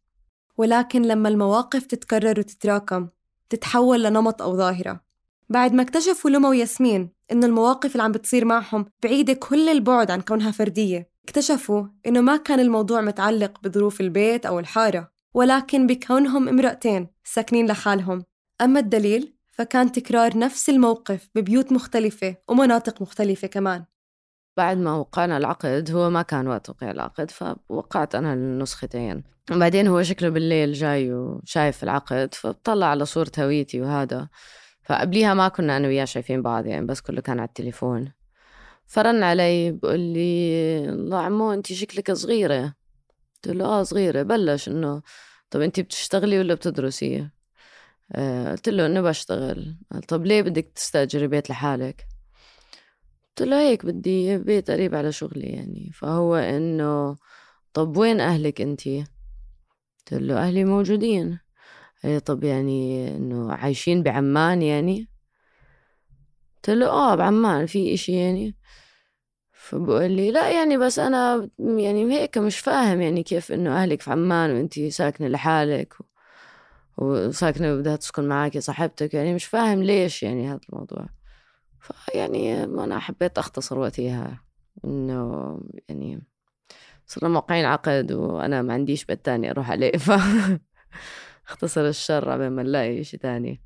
ولكن 0.57 1.03
لما 1.03 1.29
المواقف 1.29 1.87
تتكرر 1.87 2.39
وتتراكم 2.39 3.09
تتحول 3.51 4.03
لنمط 4.03 4.43
أو 4.43 4.57
ظاهرة. 4.57 5.01
بعد 5.49 5.73
ما 5.73 5.83
اكتشفوا 5.83 6.31
لما 6.31 6.49
وياسمين 6.49 7.11
إنه 7.33 7.47
المواقف 7.47 7.93
اللي 7.93 8.03
عم 8.03 8.13
بتصير 8.13 8.45
معهم 8.45 8.87
بعيدة 9.03 9.33
كل 9.33 9.69
البعد 9.69 10.11
عن 10.11 10.21
كونها 10.21 10.51
فردية 10.51 11.09
اكتشفوا 11.25 11.87
إنه 12.07 12.21
ما 12.21 12.37
كان 12.37 12.61
الموضوع 12.61 13.01
متعلق 13.01 13.61
بظروف 13.63 14.01
البيت 14.01 14.47
أو 14.47 14.59
الحارة 14.59 15.11
ولكن 15.35 15.87
بكونهم 15.87 16.49
امرأتين 16.49 17.09
ساكنين 17.25 17.67
لحالهم. 17.67 18.25
أما 18.61 18.81
الدليل 18.81 19.34
فكان 19.57 19.93
تكرار 19.93 20.39
نفس 20.39 20.69
الموقف 20.69 21.29
ببيوت 21.35 21.73
مختلفة 21.73 22.37
ومناطق 22.49 23.03
مختلفة 23.03 23.49
كمان. 23.49 23.85
بعد 24.57 24.77
ما 24.77 24.95
وقعنا 24.97 25.37
العقد 25.37 25.91
هو 25.91 26.11
ما 26.11 26.23
كان 26.23 26.49
وقت 26.49 26.71
وقع 26.71 26.91
العقد 26.91 27.31
فوقعت 27.31 28.15
أنا 28.15 28.33
النسختين. 28.33 29.25
وبعدين 29.51 29.87
هو 29.87 30.03
شكله 30.03 30.29
بالليل 30.29 30.73
جاي 30.73 31.13
وشايف 31.13 31.83
العقد 31.83 32.35
فبطلع 32.35 32.87
على 32.87 33.05
صورة 33.05 33.33
هويتي 33.39 33.81
وهذا. 33.81 34.29
فقبليها 34.83 35.35
ما 35.35 35.49
كنا 35.49 35.77
أنا 35.77 35.89
وياه 35.89 36.05
شايفين 36.05 36.43
بعض 36.43 36.67
يعني 36.67 36.87
بس 36.87 37.01
كله 37.01 37.21
كان 37.21 37.39
على 37.41 37.49
التليفون. 37.49 38.13
فرن 38.87 39.23
علي 39.23 39.73
بقول 39.73 40.01
لي 40.01 40.89
الله 40.89 41.19
عمو 41.19 41.53
أنت 41.53 41.73
شكلك 41.73 42.13
صغيرة. 42.13 42.75
قلت 43.45 43.57
له 43.57 43.65
آه 43.65 43.83
صغيرة 43.83 44.23
بلش 44.23 44.69
إنه 44.69 45.03
طب 45.51 45.61
أنت 45.61 45.81
بتشتغلي 45.81 46.39
ولا 46.39 46.55
بتدرسي؟ 46.55 47.29
قلت 48.51 48.69
له 48.69 48.87
إنه 48.87 49.01
بشتغل. 49.01 49.77
قال 49.93 50.03
طب 50.03 50.27
ليه 50.27 50.43
بدك 50.43 50.73
تستأجري 50.75 51.27
بيت 51.27 51.51
لحالك؟ 51.51 52.07
قلت 53.29 53.49
له 53.49 53.61
هيك 53.61 53.87
بدي 53.87 54.39
بيت 54.39 54.71
قريب 54.71 54.95
على 54.95 55.13
شغلي 55.13 55.47
يعني. 55.47 55.91
فهو 55.95 56.35
إنه 56.37 57.17
طب 57.73 57.97
وين 57.97 58.21
أهلك 58.21 58.61
انتي 58.61 59.05
قلت 59.99 60.23
له 60.23 60.39
أهلي 60.39 60.65
موجودين. 60.65 61.39
هي 62.01 62.21
طب 62.21 62.45
يعني 62.45 63.09
إنه 63.17 63.53
عايشين 63.53 64.03
بعمان 64.03 64.63
يعني؟ 64.63 65.09
قلت 66.57 66.71
له 66.71 66.87
آه 66.87 67.15
بعمان 67.15 67.67
في 67.67 67.95
إشي 67.95 68.13
يعني. 68.13 68.57
فبقول 69.53 70.11
لي 70.11 70.31
لا 70.31 70.51
يعني 70.51 70.77
بس 70.77 70.99
أنا 70.99 71.51
يعني 71.59 72.13
هيك 72.13 72.39
مش 72.39 72.59
فاهم 72.59 73.01
يعني 73.01 73.23
كيف 73.23 73.53
إنه 73.53 73.83
أهلك 73.83 74.01
في 74.03 74.11
عمان 74.11 74.51
وانتي 74.51 74.91
ساكنة 74.91 75.29
لحالك 75.29 75.95
وساكنة 76.97 77.75
بدها 77.75 77.97
تسكن 77.97 78.29
معك 78.29 78.59
صاحبتك 78.59 79.15
يعني 79.15 79.35
مش 79.35 79.45
فاهم 79.45 79.83
ليش 79.83 80.23
يعني 80.23 80.49
هذا 80.49 80.61
الموضوع. 80.69 81.07
فيعني 81.81 82.65
أنا 82.65 82.99
حبيت 82.99 83.39
أختصر 83.39 83.79
وقتها 83.79 84.45
إنه 84.85 85.61
يعني 85.89 86.23
صرنا 87.07 87.29
موقعين 87.29 87.65
عقد 87.65 88.13
وأنا 88.13 88.63
ما 88.63 88.73
عنديش 88.73 89.05
بيت 89.05 89.25
تاني 89.25 89.51
أروح 89.51 89.71
عليه. 89.71 89.93
ف 90.07 90.11
اختصر 91.49 91.81
الشر 91.81 92.33
قبل 92.33 92.49
ما 92.49 92.63
نلاقي 92.63 93.05
شيء 93.05 93.21
تاني. 93.21 93.61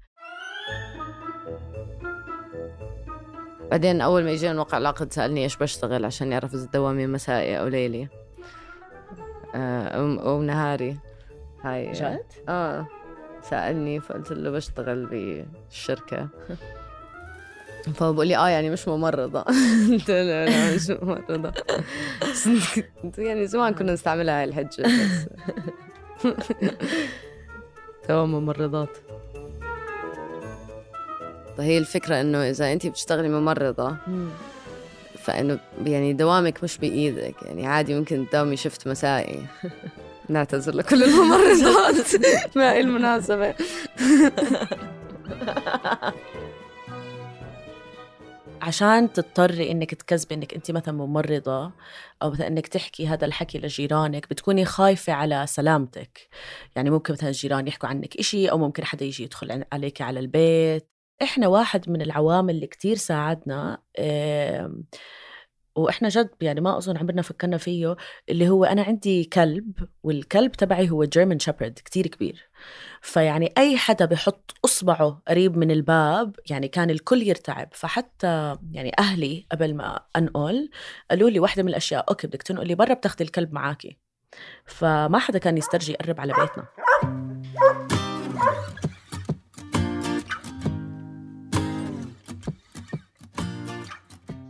بعدين 3.70 4.00
أول 4.00 4.24
ما 4.24 4.30
يجينا 4.30 4.52
نوقع 4.52 4.78
العقد 4.78 5.12
سألني 5.12 5.42
إيش 5.42 5.56
بشتغل 5.56 6.04
عشان 6.04 6.32
يعرف 6.32 6.54
إذا 6.54 6.66
دوامي 6.74 7.06
مسائي 7.06 7.60
أو 7.60 7.68
ليلي. 7.68 8.08
آه، 9.54 10.18
أو 10.18 10.42
نهاري. 10.42 10.98
هاي. 11.64 11.92
جد؟ 11.92 12.24
آه. 12.48 12.86
سألني 13.42 14.00
فقلت 14.00 14.32
له 14.32 14.50
بشتغل 14.50 15.06
بالشركة. 15.06 16.28
فبقول 17.96 18.26
لي 18.26 18.36
آه 18.36 18.48
يعني 18.48 18.70
مش 18.70 18.88
ممرضة. 18.88 19.40
قلت 19.90 20.10
له 20.10 20.44
لا 20.44 20.74
مش 20.74 20.90
ممرضة. 20.90 21.52
يعني 23.18 23.46
زمان 23.46 23.74
كنا 23.74 23.92
نستعملها 23.92 24.40
هاي 24.40 24.44
الحجة 24.44 24.82
بس. 24.82 25.28
توا 28.08 28.26
ممرضات. 28.26 28.98
هي 31.58 31.78
الفكرة 31.78 32.20
إنه 32.20 32.50
إذا 32.50 32.72
انت 32.72 32.86
بتشتغلي 32.86 33.28
ممرضة 33.28 33.96
فإنه 35.18 35.58
يعني 35.84 36.12
دوامك 36.12 36.64
مش 36.64 36.78
بإيدك. 36.78 37.34
يعني 37.42 37.66
عادي 37.66 37.94
ممكن 37.98 38.26
تداومي 38.28 38.56
شفت 38.56 38.88
مسائي. 38.88 39.46
نعتذر 40.28 40.74
لكل 40.74 41.04
الممرضات. 41.04 42.06
ما 42.56 42.78
المناسبة. 42.78 43.54
عشان 48.62 49.12
تضطري 49.12 49.70
إنك 49.70 49.94
تكذبي 49.94 50.34
إنك 50.34 50.54
أنت 50.54 50.70
مثلا 50.70 50.94
ممرضة 50.94 51.72
أو 52.22 52.30
مثلا 52.30 52.46
إنك 52.46 52.66
تحكي 52.66 53.06
هذا 53.06 53.24
الحكي 53.26 53.58
لجيرانك 53.58 54.30
بتكوني 54.30 54.64
خايفة 54.64 55.12
على 55.12 55.46
سلامتك. 55.48 56.28
يعني 56.76 56.90
ممكن 56.90 57.12
مثلا 57.12 57.28
الجيران 57.28 57.68
يحكوا 57.68 57.88
عنك 57.88 58.16
إشي 58.16 58.50
أو 58.50 58.58
ممكن 58.58 58.84
حدا 58.84 59.04
يجي 59.04 59.24
يدخل 59.24 59.64
عليك 59.72 60.02
على 60.02 60.20
البيت. 60.20 60.90
إحنا 61.22 61.48
واحد 61.48 61.90
من 61.90 62.02
العوامل 62.02 62.54
اللي 62.54 62.66
كتير 62.66 62.96
ساعدنا 62.96 63.78
وإحنا 65.76 66.08
جد 66.08 66.30
يعني 66.40 66.60
ما 66.60 66.78
أظن 66.78 66.96
عمرنا 66.96 67.22
فكرنا 67.22 67.56
فيه 67.56 67.96
اللي 68.28 68.48
هو 68.48 68.64
أنا 68.64 68.82
عندي 68.82 69.24
كلب 69.24 69.88
والكلب 70.02 70.52
تبعي 70.52 70.90
هو 70.90 71.04
جيرمان 71.04 71.38
شيبرد 71.38 71.78
كتير 71.84 72.06
كبير. 72.06 72.48
فيعني 73.02 73.52
أي 73.58 73.76
حدا 73.76 74.04
بحط 74.04 74.54
إصبعه 74.64 75.22
قريب 75.28 75.56
من 75.56 75.70
الباب 75.70 76.36
يعني 76.50 76.68
كان 76.68 76.90
الكل 76.90 77.22
يرتعب. 77.22 77.68
فحتى 77.72 78.56
يعني 78.72 78.92
أهلي 78.98 79.46
قبل 79.52 79.74
ما 79.74 80.00
أنقل 80.16 80.70
قالوا 81.10 81.30
لي 81.30 81.40
واحدة 81.40 81.62
من 81.62 81.68
الأشياء 81.68 82.04
أوكي 82.08 82.26
بدك 82.26 82.42
تنقلي 82.42 82.74
برا 82.74 82.94
بتاخذي 82.94 83.24
الكلب 83.24 83.52
معاكي. 83.52 83.98
فما 84.66 85.18
حدا 85.18 85.38
كان 85.38 85.58
يسترجي 85.58 85.92
يقرب 85.92 86.20
على 86.20 86.32
بيتنا. 86.32 86.66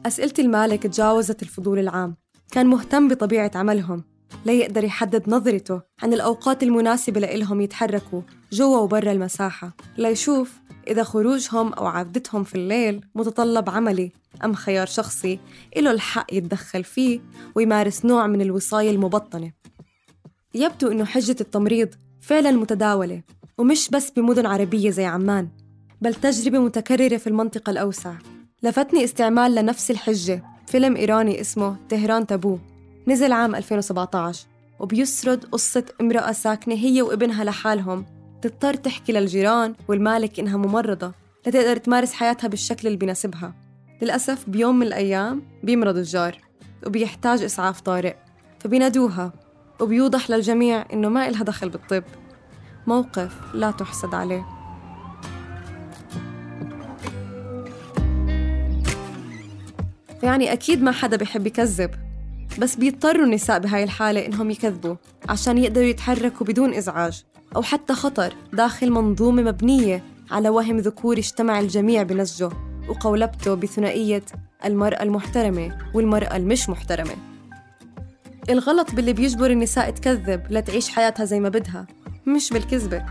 أسئلة 0.08 0.32
المالك 0.38 0.82
تجاوزت 0.82 1.42
الفضول 1.42 1.78
العام. 1.78 2.16
كان 2.50 2.66
مهتم 2.66 3.08
بطبيعة 3.08 3.50
عملهم. 3.54 4.04
ليقدر 4.46 4.84
يحدد 4.84 5.28
نظرته 5.28 5.80
عن 6.02 6.12
الأوقات 6.12 6.62
المناسبة 6.62 7.20
لإلهم 7.20 7.60
يتحركوا 7.60 8.22
جوا 8.52 8.78
وبرا 8.78 9.12
المساحة. 9.12 9.76
ليشوف 9.98 10.52
إذا 10.86 11.02
خروجهم 11.02 11.72
أو 11.72 11.86
عودتهم 11.86 12.44
في 12.44 12.54
الليل 12.54 13.00
متطلب 13.14 13.70
عملي 13.70 14.12
أم 14.44 14.54
خيار 14.54 14.86
شخصي 14.86 15.38
إله 15.76 15.90
الحق 15.90 16.34
يتدخل 16.34 16.84
فيه 16.84 17.20
ويمارس 17.54 18.04
نوع 18.04 18.26
من 18.26 18.40
الوصاية 18.40 18.90
المبطنة. 18.90 19.52
يبدو 20.54 20.92
إنه 20.92 21.04
حجة 21.04 21.36
التمريض 21.40 21.88
فعلا 22.20 22.50
متداولة 22.50 23.22
ومش 23.58 23.88
بس 23.90 24.10
بمدن 24.10 24.46
عربية 24.46 24.90
زي 24.90 25.04
عمان 25.04 25.48
بل 26.00 26.14
تجربة 26.14 26.58
متكررة 26.58 27.16
في 27.16 27.26
المنطقة 27.26 27.70
الأوسع. 27.70 28.14
لفتني 28.62 29.04
استعمال 29.04 29.54
لنفس 29.54 29.90
الحجة 29.90 30.44
فيلم 30.66 30.96
إيراني 30.96 31.40
اسمه 31.40 31.76
تهران 31.88 32.26
تابو 32.26 32.58
نزل 33.08 33.32
عام 33.32 33.54
2017 33.54 34.46
وبيسرد 34.80 35.44
قصة 35.44 35.84
امرأة 36.00 36.32
ساكنة 36.32 36.74
هي 36.74 37.02
وابنها 37.02 37.44
لحالهم. 37.44 38.06
تضطر 38.42 38.74
تحكي 38.74 39.12
للجيران 39.12 39.74
والمالك 39.88 40.40
إنها 40.40 40.56
ممرضة 40.56 41.12
لتقدر 41.46 41.76
تمارس 41.76 42.12
حياتها 42.12 42.48
بالشكل 42.48 42.86
اللي 42.86 42.98
بيناسبها. 42.98 43.54
للأسف 44.02 44.50
بيوم 44.50 44.78
من 44.78 44.86
الأيام 44.86 45.42
بيمرض 45.62 45.96
الجار 45.96 46.38
وبيحتاج 46.86 47.42
إسعاف 47.42 47.80
طارئ 47.80 48.14
فبينادوها 48.60 49.32
وبيوضح 49.80 50.30
للجميع 50.30 50.86
إنه 50.92 51.08
ما 51.08 51.28
إلها 51.28 51.42
دخل 51.42 51.68
بالطب. 51.68 52.04
موقف 52.86 53.54
لا 53.54 53.70
تحسد 53.70 54.14
عليه. 54.14 54.57
يعني 60.22 60.52
أكيد 60.52 60.82
ما 60.82 60.92
حدا 60.92 61.16
بيحب 61.16 61.46
يكذب. 61.46 61.90
بس 62.58 62.76
بيضطروا 62.76 63.24
النساء 63.24 63.58
بهاي 63.58 63.84
الحالة 63.84 64.26
إنهم 64.26 64.50
يكذبوا 64.50 64.96
عشان 65.28 65.58
يقدروا 65.58 65.86
يتحركوا 65.86 66.46
بدون 66.46 66.74
إزعاج 66.74 67.24
أو 67.56 67.62
حتى 67.62 67.94
خطر 67.94 68.34
داخل 68.52 68.90
منظومة 68.90 69.42
مبنية 69.42 70.02
على 70.30 70.48
وهم 70.48 70.78
ذكوري 70.78 71.20
اجتمع 71.20 71.60
الجميع 71.60 72.02
بنسجه 72.02 72.50
وقولبته 72.88 73.54
بثنائية 73.54 74.22
المرأة 74.64 75.02
المحترمة 75.02 75.78
والمرأة 75.94 76.36
المش 76.36 76.68
محترمة. 76.68 77.14
الغلط 78.50 78.94
باللي 78.94 79.12
بيجبر 79.12 79.50
النساء 79.50 79.90
تكذب 79.90 80.42
لتعيش 80.50 80.88
حياتها 80.88 81.24
زي 81.24 81.40
ما 81.40 81.48
بدها 81.48 81.86
مش 82.26 82.50
بالكذبة. 82.50 83.04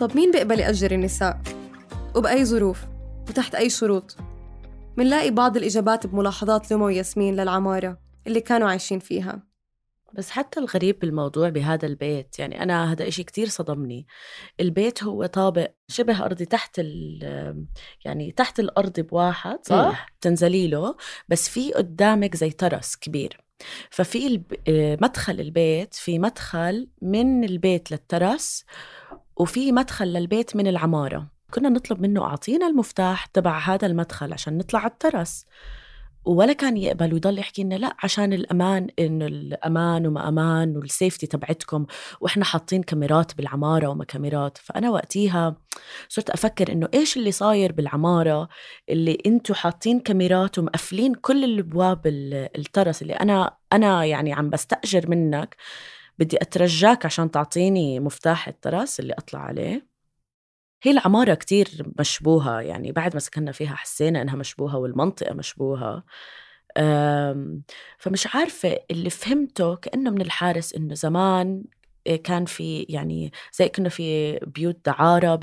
طب 0.00 0.16
مين 0.16 0.30
بيقبل 0.30 0.60
يأجر 0.60 0.92
النساء؟ 0.92 1.40
وبأي 2.16 2.44
ظروف؟ 2.44 2.84
وتحت 3.28 3.54
أي 3.54 3.70
شروط؟ 3.70 4.16
منلاقي 4.96 5.30
بعض 5.30 5.56
الإجابات 5.56 6.06
بملاحظات 6.06 6.72
لمو 6.72 6.86
وياسمين 6.86 7.36
للعمارة 7.36 7.98
اللي 8.26 8.40
كانوا 8.40 8.68
عايشين 8.68 8.98
فيها 8.98 9.42
بس 10.12 10.30
حتى 10.30 10.60
الغريب 10.60 10.98
بالموضوع 10.98 11.48
بهذا 11.48 11.86
البيت 11.86 12.38
يعني 12.38 12.62
أنا 12.62 12.92
هذا 12.92 13.08
إشي 13.08 13.22
كتير 13.24 13.48
صدمني 13.48 14.06
البيت 14.60 15.04
هو 15.04 15.26
طابق 15.26 15.70
شبه 15.88 16.24
أرضي 16.24 16.44
تحت 16.44 16.78
ال 16.78 17.66
يعني 18.04 18.32
تحت 18.32 18.60
الأرض 18.60 19.00
بواحد 19.00 19.58
صح؟ 19.62 20.06
تنزلي 20.20 20.68
له 20.68 20.96
بس 21.28 21.48
في 21.48 21.72
قدامك 21.72 22.36
زي 22.36 22.50
ترس 22.50 22.96
كبير 22.96 23.40
ففي 23.90 24.42
مدخل 25.02 25.40
البيت 25.40 25.94
في 25.94 26.18
مدخل 26.18 26.88
من 27.02 27.44
البيت 27.44 27.90
للترس 27.90 28.64
وفي 29.40 29.72
مدخل 29.72 30.06
للبيت 30.06 30.56
من 30.56 30.66
العمارة. 30.66 31.26
كنا 31.54 31.68
نطلب 31.68 32.00
منه 32.00 32.24
أعطينا 32.24 32.66
المفتاح 32.66 33.26
تبع 33.26 33.58
هذا 33.58 33.86
المدخل 33.86 34.32
عشان 34.32 34.58
نطلع 34.58 34.80
على 34.80 34.90
الترس. 34.90 35.44
ولا 36.24 36.52
كان 36.52 36.76
يقبل 36.76 37.12
ويضل 37.12 37.38
يحكي 37.38 37.64
لنا 37.64 37.74
لا 37.74 37.96
عشان 38.02 38.32
الأمان 38.32 38.88
انه 38.98 39.26
الأمان 39.26 40.06
وما 40.06 40.28
أمان 40.28 40.76
والسيفتي 40.76 41.26
تبعتكم 41.26 41.86
وإحنا 42.20 42.44
حاطين 42.44 42.82
كاميرات 42.82 43.36
بالعمارة 43.36 43.86
وما 43.86 44.04
كاميرات. 44.04 44.58
فأنا 44.58 44.90
وقتيها 44.90 45.56
صرت 46.08 46.30
أفكر 46.30 46.72
إنه 46.72 46.88
إيش 46.94 47.16
اللي 47.16 47.32
صاير 47.32 47.72
بالعمارة 47.72 48.48
اللي 48.88 49.18
أنتم 49.26 49.54
حاطين 49.54 50.00
كاميرات 50.00 50.58
ومقفلين 50.58 51.14
كل 51.14 51.44
الأبواب 51.44 52.00
الترس 52.06 53.02
اللي 53.02 53.12
أنا 53.12 53.56
أنا 53.72 54.04
يعني 54.04 54.32
عم 54.32 54.50
بستأجر 54.50 55.10
منك. 55.10 55.56
بدي 56.20 56.36
أترجاك 56.42 57.06
عشان 57.06 57.30
تعطيني 57.30 58.00
مفتاح 58.00 58.48
الترس 58.48 59.00
اللي 59.00 59.12
أطلع 59.12 59.40
عليه. 59.40 59.86
هي 60.82 60.90
العمارة 60.90 61.34
كتير 61.34 61.92
مشبوهة 61.98 62.60
يعني 62.60 62.92
بعد 62.92 63.14
ما 63.14 63.20
سكننا 63.20 63.52
فيها 63.52 63.74
حسينا 63.74 64.22
إنها 64.22 64.36
مشبوهة 64.36 64.78
والمنطقة 64.78 65.34
مشبوهة. 65.34 66.04
فمش 67.98 68.26
عارفة 68.34 68.78
اللي 68.90 69.10
فهمته 69.10 69.76
كأنه 69.76 70.10
من 70.10 70.20
الحارس 70.20 70.74
إنه 70.74 70.94
زمان 70.94 71.64
آه، 72.06 72.16
كان 72.16 72.44
في 72.44 72.86
يعني 72.88 73.32
زي 73.52 73.68
كنا 73.68 73.88
في 73.88 74.38
بيوت 74.38 74.78
دعارة 74.86 75.34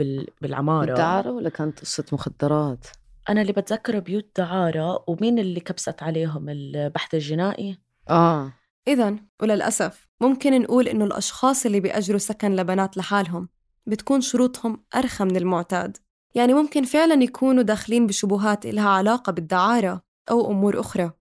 بالعمارة. 0.41 0.95
دعارة 0.95 1.31
ولا 1.31 1.49
كانت 1.49 1.79
قصة 1.79 2.05
مخدرات؟ 2.11 2.87
أنا 3.29 3.41
اللي 3.41 3.53
بتذكره 3.53 3.99
بيوت 3.99 4.27
دعارة 4.37 5.03
ومين 5.07 5.39
اللي 5.39 5.59
كبست 5.59 6.03
عليهم؟ 6.03 6.49
البحث 6.49 7.13
الجنائي؟ 7.13 7.77
آه. 8.09 8.53
إذا 8.87 9.15
وللأسف 9.41 10.07
ممكن 10.21 10.61
نقول 10.61 10.87
إنه 10.87 11.05
الأشخاص 11.05 11.65
اللي 11.65 11.79
بيأجروا 11.79 12.19
سكن 12.19 12.55
لبنات 12.55 12.97
لحالهم 12.97 13.49
بتكون 13.85 14.21
شروطهم 14.21 14.83
أرخى 14.95 15.23
من 15.23 15.35
المعتاد. 15.37 15.97
يعني 16.35 16.53
ممكن 16.53 16.83
فعلا 16.83 17.23
يكونوا 17.23 17.63
داخلين 17.63 18.07
بشبهات 18.07 18.65
إلها 18.65 18.89
علاقة 18.89 19.31
بالدعارة 19.31 20.01
أو 20.29 20.51
أمور 20.51 20.79
أخرى. 20.79 21.11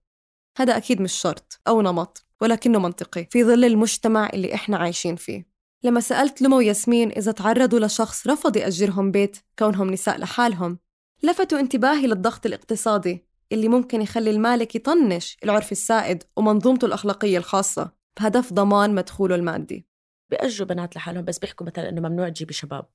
هذا 0.57 0.77
أكيد 0.77 1.01
مش 1.01 1.13
شرط 1.13 1.61
أو 1.67 1.81
نمط 1.81 2.25
ولكنه 2.41 2.79
منطقي 2.79 3.27
في 3.31 3.43
ظل 3.43 3.65
المجتمع 3.65 4.29
اللي 4.33 4.53
إحنا 4.53 4.77
عايشين 4.77 5.15
فيه. 5.15 5.47
لما 5.83 5.99
سألت 5.99 6.41
لمو 6.41 6.57
وياسمين 6.57 7.11
إذا 7.11 7.31
تعرضوا 7.31 7.79
لشخص 7.79 8.27
رفض 8.27 8.57
يأجرهم 8.57 9.11
بيت 9.11 9.37
كونهم 9.59 9.89
نساء 9.89 10.17
لحالهم 10.17 10.79
لفتوا 11.23 11.59
انتباهي 11.59 12.07
للضغط 12.07 12.45
الاقتصادي 12.45 13.26
اللي 13.51 13.67
ممكن 13.67 14.01
يخلي 14.01 14.29
المالك 14.29 14.75
يطنش 14.75 15.37
العرف 15.43 15.71
السائد 15.71 16.23
ومنظومته 16.35 16.85
الأخلاقية 16.85 17.37
الخاصة. 17.37 17.91
بهدف 18.19 18.53
ضمان 18.53 18.95
مدخوله 18.95 19.35
المادي. 19.35 19.87
بيأجروا 20.29 20.67
بنات 20.67 20.95
لحالهم 20.95 21.25
بس 21.25 21.39
بيحكوا 21.39 21.65
مثلا 21.65 21.89
إنه 21.89 22.01
ممنوع 22.09 22.29
تجيبي 22.29 22.53
شباب 22.53 22.85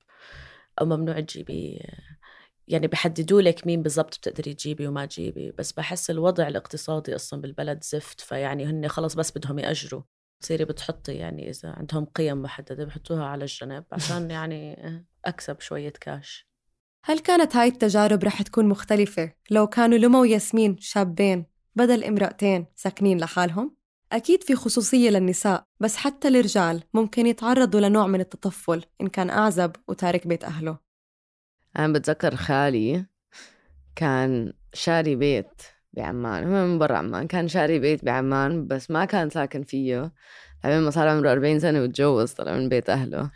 أو 0.81 0.85
ممنوع 0.85 1.19
تجيبي 1.19 1.81
يعني 2.67 2.87
بحددوا 2.87 3.41
لك 3.41 3.67
مين 3.67 3.81
بالضبط 3.81 4.17
بتقدري 4.17 4.53
تجيبي 4.53 4.87
وما 4.87 5.05
تجيبي. 5.05 5.51
بس 5.51 5.71
بحس 5.71 6.09
الوضع 6.09 6.47
الاقتصادي 6.47 7.15
أصلا 7.15 7.41
بالبلد 7.41 7.83
زفت 7.83 8.21
فيعني 8.21 8.65
هن 8.65 8.87
خلص 8.87 9.13
بس 9.13 9.37
بدهم 9.37 9.59
يأجروا. 9.59 10.01
تصيري 10.41 10.65
بتحطي 10.65 11.13
يعني 11.13 11.49
إذا 11.49 11.69
عندهم 11.69 12.05
قيم 12.05 12.41
محددة 12.41 12.85
بحطوها 12.85 13.25
على 13.25 13.43
الجنب 13.43 13.83
عشان 13.91 14.31
يعني 14.37 14.77
أكسب 15.25 15.59
شوية 15.59 15.93
كاش 16.01 16.52
هل 17.05 17.19
كانت 17.19 17.55
هاي 17.55 17.67
التجارب 17.67 18.23
رح 18.23 18.41
تكون 18.41 18.65
مختلفة 18.69 19.31
لو 19.51 19.67
كانوا 19.67 19.97
لما 19.97 20.19
وياسمين 20.19 20.77
شابين 20.79 21.45
بدل 21.75 22.03
امرأتين 22.03 22.65
ساكنين 22.75 23.17
لحالهم؟ 23.17 23.75
أكيد 24.11 24.43
في 24.43 24.55
خصوصية 24.55 25.09
للنساء 25.09 25.63
بس 25.79 25.95
حتى 25.95 26.27
الرجال 26.27 26.83
ممكن 26.93 27.27
يتعرضوا 27.27 27.79
لنوع 27.79 28.07
من 28.07 28.19
التطفل 28.19 28.85
إن 29.01 29.07
كان 29.07 29.29
أعزب 29.29 29.71
وتارك 29.87 30.27
بيت 30.27 30.43
أهله 30.43 30.77
أنا 31.79 31.93
بتذكر 31.93 32.35
خالي 32.35 33.05
كان 33.95 34.53
شاري 34.73 35.15
بيت 35.15 35.61
بعمان 35.93 36.43
هو 36.43 36.67
من 36.67 36.79
برا 36.79 36.97
عمان 36.97 37.27
كان 37.27 37.47
شاري 37.47 37.79
بيت 37.79 38.05
بعمان 38.05 38.67
بس 38.67 38.91
ما 38.91 39.05
كان 39.05 39.29
ساكن 39.29 39.63
فيه 39.63 40.13
بعدين 40.63 40.81
ما 40.81 40.89
صار 40.89 41.07
عمره 41.07 41.31
40 41.31 41.59
سنة 41.59 41.81
وتجوز 41.81 42.31
طلع 42.31 42.53
من 42.53 42.69
بيت 42.69 42.89
أهله. 42.89 43.31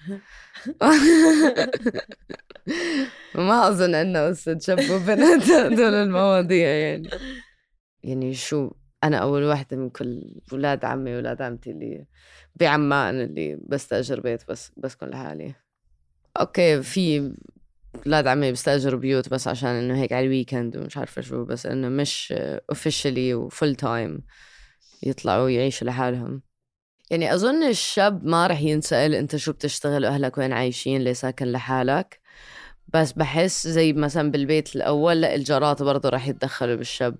ما 3.36 3.68
أظن 3.68 4.18
قصة 4.18 4.60
شاب 4.60 4.90
وبنت 4.90 5.52
هدول 5.52 5.94
المواضيع 5.94 6.68
يعني. 6.68 7.10
يعني 8.04 8.34
شو 8.34 8.72
أنا 9.04 9.18
أول 9.18 9.44
واحدة 9.44 9.78
من 9.78 9.90
كل 9.90 10.42
ولاد 10.52 10.86
عمي 10.86 11.16
ولاد 11.16 11.42
عمتي 11.42 11.72
اللي 11.72 12.06
بعمان 12.56 13.22
اللي 13.22 13.60
بستأجر 13.68 14.20
بيت 14.20 14.44
بس 14.50 14.72
بسكن 14.78 15.08
لحالي. 15.08 15.56
okay 16.40 16.82
في 16.82 17.34
ولاد 18.06 18.28
عمي 18.28 18.50
بيستأجروا 18.50 19.00
بيوت 19.00 19.30
بس 19.30 19.48
عشان 19.48 19.70
إنه 19.70 20.02
هيك 20.02 20.14
على 20.14 20.26
ال 20.26 20.32
weekend 20.32 20.78
ومش 20.78 20.98
عارفة 20.98 21.22
شو 21.22 21.46
بس 21.46 21.66
إنه 21.66 21.90
مش 21.90 22.34
officially 22.70 23.34
و 23.34 23.42
full 23.42 23.76
time 23.76 24.24
يطلعوا 25.04 25.50
يعيشوا 25.50 25.88
لحالهم. 25.88 26.42
يعني 27.12 27.34
أظن 27.34 27.64
الشاب 27.64 28.26
ما 28.26 28.48
رح 28.48 28.62
ينسأل 28.62 29.16
أنت 29.16 29.36
شو 29.36 29.52
بتشتغل 29.52 30.06
وأهلك 30.06 30.38
وين 30.38 30.54
عايشين 30.54 31.02
ليه 31.02 31.14
ساكن 31.14 31.46
لحالك. 31.46 32.20
بس 32.94 33.12
بحس 33.12 33.68
زي 33.68 33.94
مثلا 33.94 34.32
بالبيت 34.32 34.76
الأول 34.76 35.22
لا 35.22 35.36
الجارات 35.36 35.84
برضه 35.84 36.10
رح 36.10 36.28
يتدخلوا 36.28 36.76
بالشاب. 36.76 37.16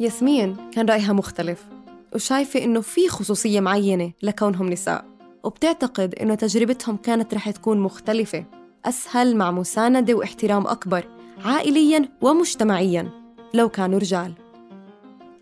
ياسمين 0.00 0.56
كان 0.70 0.86
رأيها 0.86 1.12
مختلف 1.12 1.64
وشايفة 2.14 2.64
إنه 2.64 2.80
في 2.80 3.08
خصوصية 3.08 3.60
معينة 3.60 4.12
لكونهم 4.22 4.68
نساء 4.68 5.04
وبتعتقد 5.42 6.14
إنه 6.14 6.34
تجربتهم 6.34 6.96
كانت 6.96 7.34
رح 7.34 7.50
تكون 7.50 7.78
مختلفة 7.78 8.44
أسهل 8.84 9.36
مع 9.36 9.50
مساندة 9.50 10.14
واحترام 10.14 10.66
أكبر 10.66 11.04
عائلياً 11.44 12.08
ومجتمعياً. 12.20 13.21
لو 13.54 13.68
كانوا 13.68 13.98
رجال. 13.98 14.32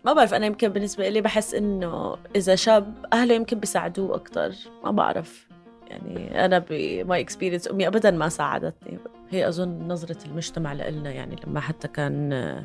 ما 0.05 0.13
بعرف 0.13 0.33
أنا 0.33 0.45
يمكن 0.45 0.67
بالنسبة 0.67 1.09
لي 1.09 1.21
بحس 1.21 1.53
إنه 1.53 2.17
إذا 2.35 2.55
شاب 2.55 3.05
أهله 3.13 3.35
يمكن 3.35 3.59
بيساعدوه 3.59 4.15
أكتر. 4.15 4.51
ما 4.83 4.91
بعرف. 4.91 5.47
يعني 5.87 6.45
أنا 6.45 6.65
ب 6.69 6.86
my 6.86 7.21
experience 7.21 7.71
أمي 7.71 7.87
أبدا 7.87 8.11
ما 8.11 8.29
ساعدتني. 8.29 8.99
هي 9.29 9.47
أظن 9.47 9.87
نظرة 9.87 10.17
المجتمع 10.25 10.73
لإلنا 10.73 11.11
يعني 11.11 11.35
لما 11.47 11.59
حتى 11.59 11.87
كان 11.87 12.63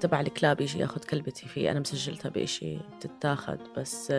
تبع 0.00 0.20
الكلاب 0.20 0.60
يجي 0.60 0.78
ياخذ 0.78 1.00
كلبتي 1.00 1.48
فيه 1.48 1.70
أنا 1.70 1.80
مسجلتها 1.80 2.28
بإشي 2.28 2.78
بتتاخد 2.96 3.58
بس 3.76 4.12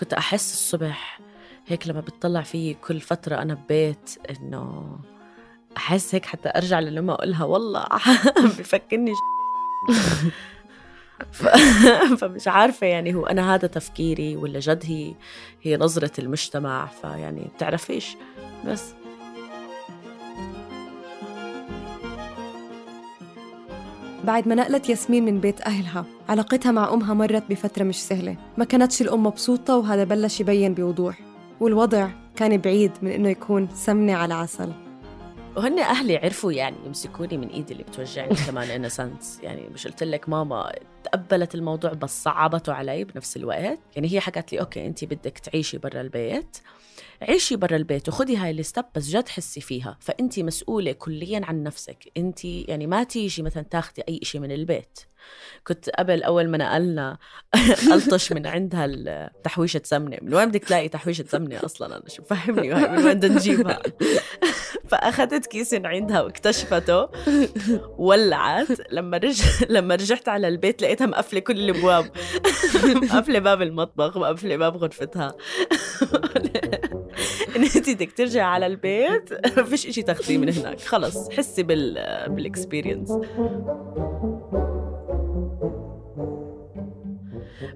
كنت 0.00 0.12
أحس 0.12 0.52
الصبح 0.52 1.20
هيك 1.66 1.88
لما 1.88 2.00
بتطلع 2.00 2.42
فيي 2.42 2.74
كل 2.74 3.00
فترة 3.00 3.36
أنا 3.36 3.54
ببيت 3.54 4.10
إنه 4.30 4.98
أحس 5.78 6.14
هيك 6.14 6.26
حتى 6.26 6.48
أرجع 6.56 6.80
للأم 6.80 7.10
أقولها 7.10 7.44
والله 7.44 7.86
بفكرني 8.58 9.12
ف... 11.32 11.46
فمش 12.20 12.48
عارفة 12.48 12.86
يعني 12.86 13.14
هو 13.14 13.26
أنا 13.26 13.54
هذا 13.54 13.68
تفكيري 13.68 14.36
ولا 14.36 14.60
جد 14.60 14.82
هي 14.86 15.14
هي 15.62 15.76
نظرة 15.76 16.12
المجتمع 16.18 16.86
فيعني 16.86 17.50
بتعرفيش 17.56 18.16
بس. 18.66 18.94
بعد 24.24 24.48
ما 24.48 24.54
نقلت 24.54 24.88
ياسمين 24.88 25.24
من 25.24 25.40
بيت 25.40 25.60
أهلها 25.60 26.04
علاقتها 26.28 26.72
مع 26.72 26.92
أمها 26.92 27.14
مرت 27.14 27.44
بفترة 27.50 27.84
مش 27.84 28.02
سهلة. 28.02 28.36
ما 28.56 28.64
كانتش 28.64 29.02
الأم 29.02 29.26
مبسوطة 29.26 29.76
وهذا 29.76 30.04
بلش 30.04 30.40
يبين 30.40 30.74
بوضوح 30.74 31.18
والوضع 31.60 32.08
كان 32.36 32.56
بعيد 32.56 32.92
من 33.02 33.10
إنه 33.10 33.28
يكون 33.28 33.68
سمنة 33.74 34.14
على 34.14 34.34
عسل. 34.34 34.87
when 35.58 35.78
أهلي 35.78 36.16
عرفوا 36.16 36.52
يعني 36.52 36.76
يمسكوني 36.86 37.36
من 37.36 37.48
إيدي 37.48 37.72
اللي 37.72 37.84
بتوجعني 37.84 38.34
كمان 38.46 38.70
in 38.70 38.88
a 38.88 38.97
sense 38.97 39.40
يعني 39.42 39.68
مش 39.74 39.86
قلت 39.86 40.02
لك 40.02 40.28
ماما 40.28 40.72
تقبلت 41.08 41.54
الموضوع 41.54 41.92
بس 41.92 42.22
صعبته 42.22 42.72
علي 42.72 43.04
بنفس 43.04 43.36
الوقت. 43.36 43.78
يعني 43.96 44.12
هي 44.12 44.20
حكت 44.20 44.52
لي 44.52 44.60
okay 44.60 44.86
انت 44.86 45.04
بدك 45.04 45.38
تعيشي 45.38 45.78
برا 45.78 46.00
البيت. 46.00 46.56
عيشي 47.22 47.56
برا 47.56 47.76
البيت 47.76 48.08
وخدي 48.08 48.36
هاي 48.36 48.50
ال 48.50 48.57
step 48.57 48.84
بس 48.94 49.08
جد 49.08 49.28
حسي 49.28 49.60
فيها. 49.60 49.98
فانت 50.00 50.38
مسؤولة 50.40 50.92
كليا 50.92 51.40
عن 51.44 51.62
نفسك. 51.62 52.12
انت 52.16 52.44
يعني 52.44 52.86
ما 52.86 53.04
تيجي 53.04 53.42
مثلا 53.42 53.62
تاخذي 53.62 54.02
أي 54.08 54.20
شيء 54.22 54.40
من 54.40 54.52
البيت. 54.52 54.98
كنت 55.66 55.90
قبل 55.90 56.22
أول 56.22 56.48
ما 56.48 56.58
نقلنا 56.58 57.18
ألطش 57.94 58.32
من 58.32 58.46
عندها 58.46 59.30
تحويشة 59.44 59.80
سمنة. 59.84 60.18
من 60.22 60.34
وين 60.34 60.48
بدك 60.48 60.64
تلاقي 60.64 60.88
تحويشة 60.88 61.24
سمنة 61.28 61.64
أصلا؟ 61.64 61.96
أنا 61.96 62.08
شو 62.08 62.22
فهمني 62.22 62.68
من 62.68 62.74
وين 62.74 63.14
بدنا 63.14 63.34
نجيبها؟ 63.34 63.82
فأخذت 64.88 65.46
كيس 65.46 65.74
عندها 65.74 66.22
واكتشفته. 66.22 67.08
ولعت. 67.98 68.66
لما 68.90 69.16
رجع 69.16 69.44
لما 69.76 69.94
رجعت 69.94 70.28
على 70.28 70.48
البيت 70.48 70.82
لقيتها 70.98 71.06
مقفله 71.06 71.40
كل 71.40 71.70
الأبواب. 71.70 72.10
مقفله 73.02 73.38
باب 73.38 73.62
المطبخ 73.62 74.16
مقفله 74.16 74.56
باب 74.56 74.76
غرفتها. 74.76 75.34
ان 77.56 77.62
إنت 77.76 77.90
بدك 77.90 78.12
ترجعي 78.12 78.44
على 78.44 78.66
البيت. 78.66 79.56
ما 79.56 79.62
فيش 79.62 79.86
شيء 79.86 80.04
تاخذيه 80.04 80.38
من 80.38 80.52
هناك. 80.52 80.80
خلص 80.80 81.30
حسي 81.30 81.62
بال 81.62 81.94
بال 82.28 82.42
experience 82.42 83.10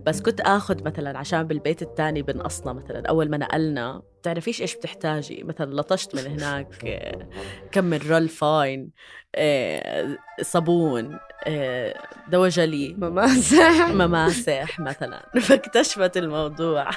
بس 0.07 0.21
كنت 0.23 0.41
آخذ 0.41 0.85
مثلا 0.85 1.19
عشان 1.19 1.43
بالبيت 1.43 1.83
الثاني 1.83 2.23
بنقصنا 2.23 2.73
مثلا 2.73 3.09
أول 3.09 3.31
ما 3.31 3.37
نقلنا. 3.37 4.03
بتعرفيش 4.21 4.63
إيش 4.63 4.77
بتحتاجي؟ 4.77 5.43
مثلا 5.45 5.75
لطشت 5.75 6.15
من 6.15 6.27
هناك 6.33 6.69
آه، 6.87 7.29
كم 7.73 7.95
roll 7.95 8.29
فاين 8.29 8.91
آه، 9.35 10.17
صابون 10.43 11.19
آه، 11.47 11.95
دواء 12.29 12.49
جلي 12.49 12.95
مماسح. 12.99 13.89
مماسح 14.03 14.81
مثلا. 14.81 15.31
فاكتشفت 15.49 16.17
الموضوع. 16.17 16.91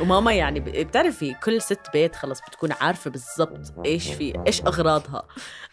وماما 0.00 0.32
يعني 0.32 0.60
بتعرفي 0.60 1.34
كل 1.34 1.62
ست 1.62 1.80
بيت 1.92 2.16
خلص 2.16 2.40
بتكون 2.40 2.72
عارفة 2.80 3.10
بالضبط 3.10 3.86
إيش 3.86 4.14
في 4.14 4.42
إيش 4.46 4.62
أغراضها. 4.62 5.22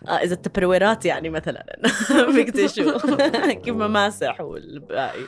إذا 0.10 0.34
التبرويرات 0.34 1.06
يعني 1.06 1.30
مثلا 1.30 1.76
بيكتشفوا 2.36 3.54
كيف 3.54 3.76
مماسح 3.76 4.42
والباقي. 4.42 5.26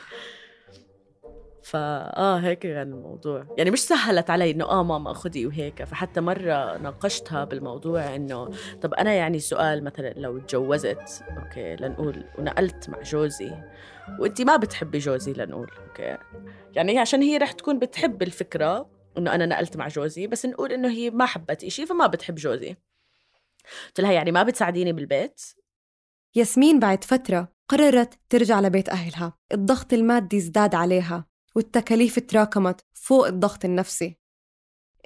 فاه 1.62 2.38
هيك 2.38 2.58
كان 2.58 2.92
الموضوع. 2.92 3.46
يعني 3.58 3.70
مش 3.70 3.80
سهلت 3.80 4.30
علي 4.30 4.50
إنه 4.50 4.64
آه 4.64 4.82
ماما 4.82 5.12
خدي 5.12 5.46
وهيك. 5.46 5.84
فحتى 5.84 6.20
مرة 6.20 6.78
ناقشتها 6.78 7.44
بالموضوع 7.44 8.14
إنه 8.16 8.50
طب 8.82 8.94
أنا 8.94 9.12
يعني 9.12 9.38
سؤال 9.38 9.84
مثلا 9.84 10.14
لو 10.16 10.38
تجوزت 10.38 11.24
okay 11.38 11.76
لنقول 11.76 12.24
ونقلت 12.38 12.90
مع 12.90 13.02
جوزي 13.02 13.52
وأنت 14.18 14.42
ما 14.42 14.56
بتحبي 14.56 14.98
جوزي 14.98 15.32
لنقول 15.32 15.70
okay. 15.88 16.18
يعني 16.76 16.98
عشان 16.98 17.22
هي 17.22 17.36
رح 17.36 17.52
تكون 17.52 17.78
بتحب 17.78 18.22
الفكرة 18.22 18.90
إنه 19.18 19.34
أنا 19.34 19.46
نقلت 19.46 19.76
مع 19.76 19.88
جوزي 19.88 20.26
بس 20.26 20.46
نقول 20.46 20.72
إنه 20.72 20.88
هي 20.88 21.10
ما 21.10 21.26
حبت 21.26 21.64
إشي 21.64 21.86
فما 21.86 22.06
بتحب 22.06 22.34
جوزي. 22.34 22.76
قلت 23.86 24.00
لها 24.00 24.12
يعني 24.12 24.32
ما 24.32 24.42
بتساعديني 24.42 24.92
بالبيت. 24.92 25.40
ياسمين 26.36 26.78
بعد 26.80 27.04
فترة 27.04 27.52
قررت 27.68 28.14
ترجع 28.28 28.60
لبيت 28.60 28.88
أهلها. 28.88 29.38
الضغط 29.52 29.92
المادي 29.92 30.36
ازداد 30.36 30.74
عليها. 30.74 31.26
والتكاليف 31.56 32.18
تراكمت 32.18 32.80
فوق 32.94 33.26
الضغط 33.26 33.64
النفسي. 33.64 34.16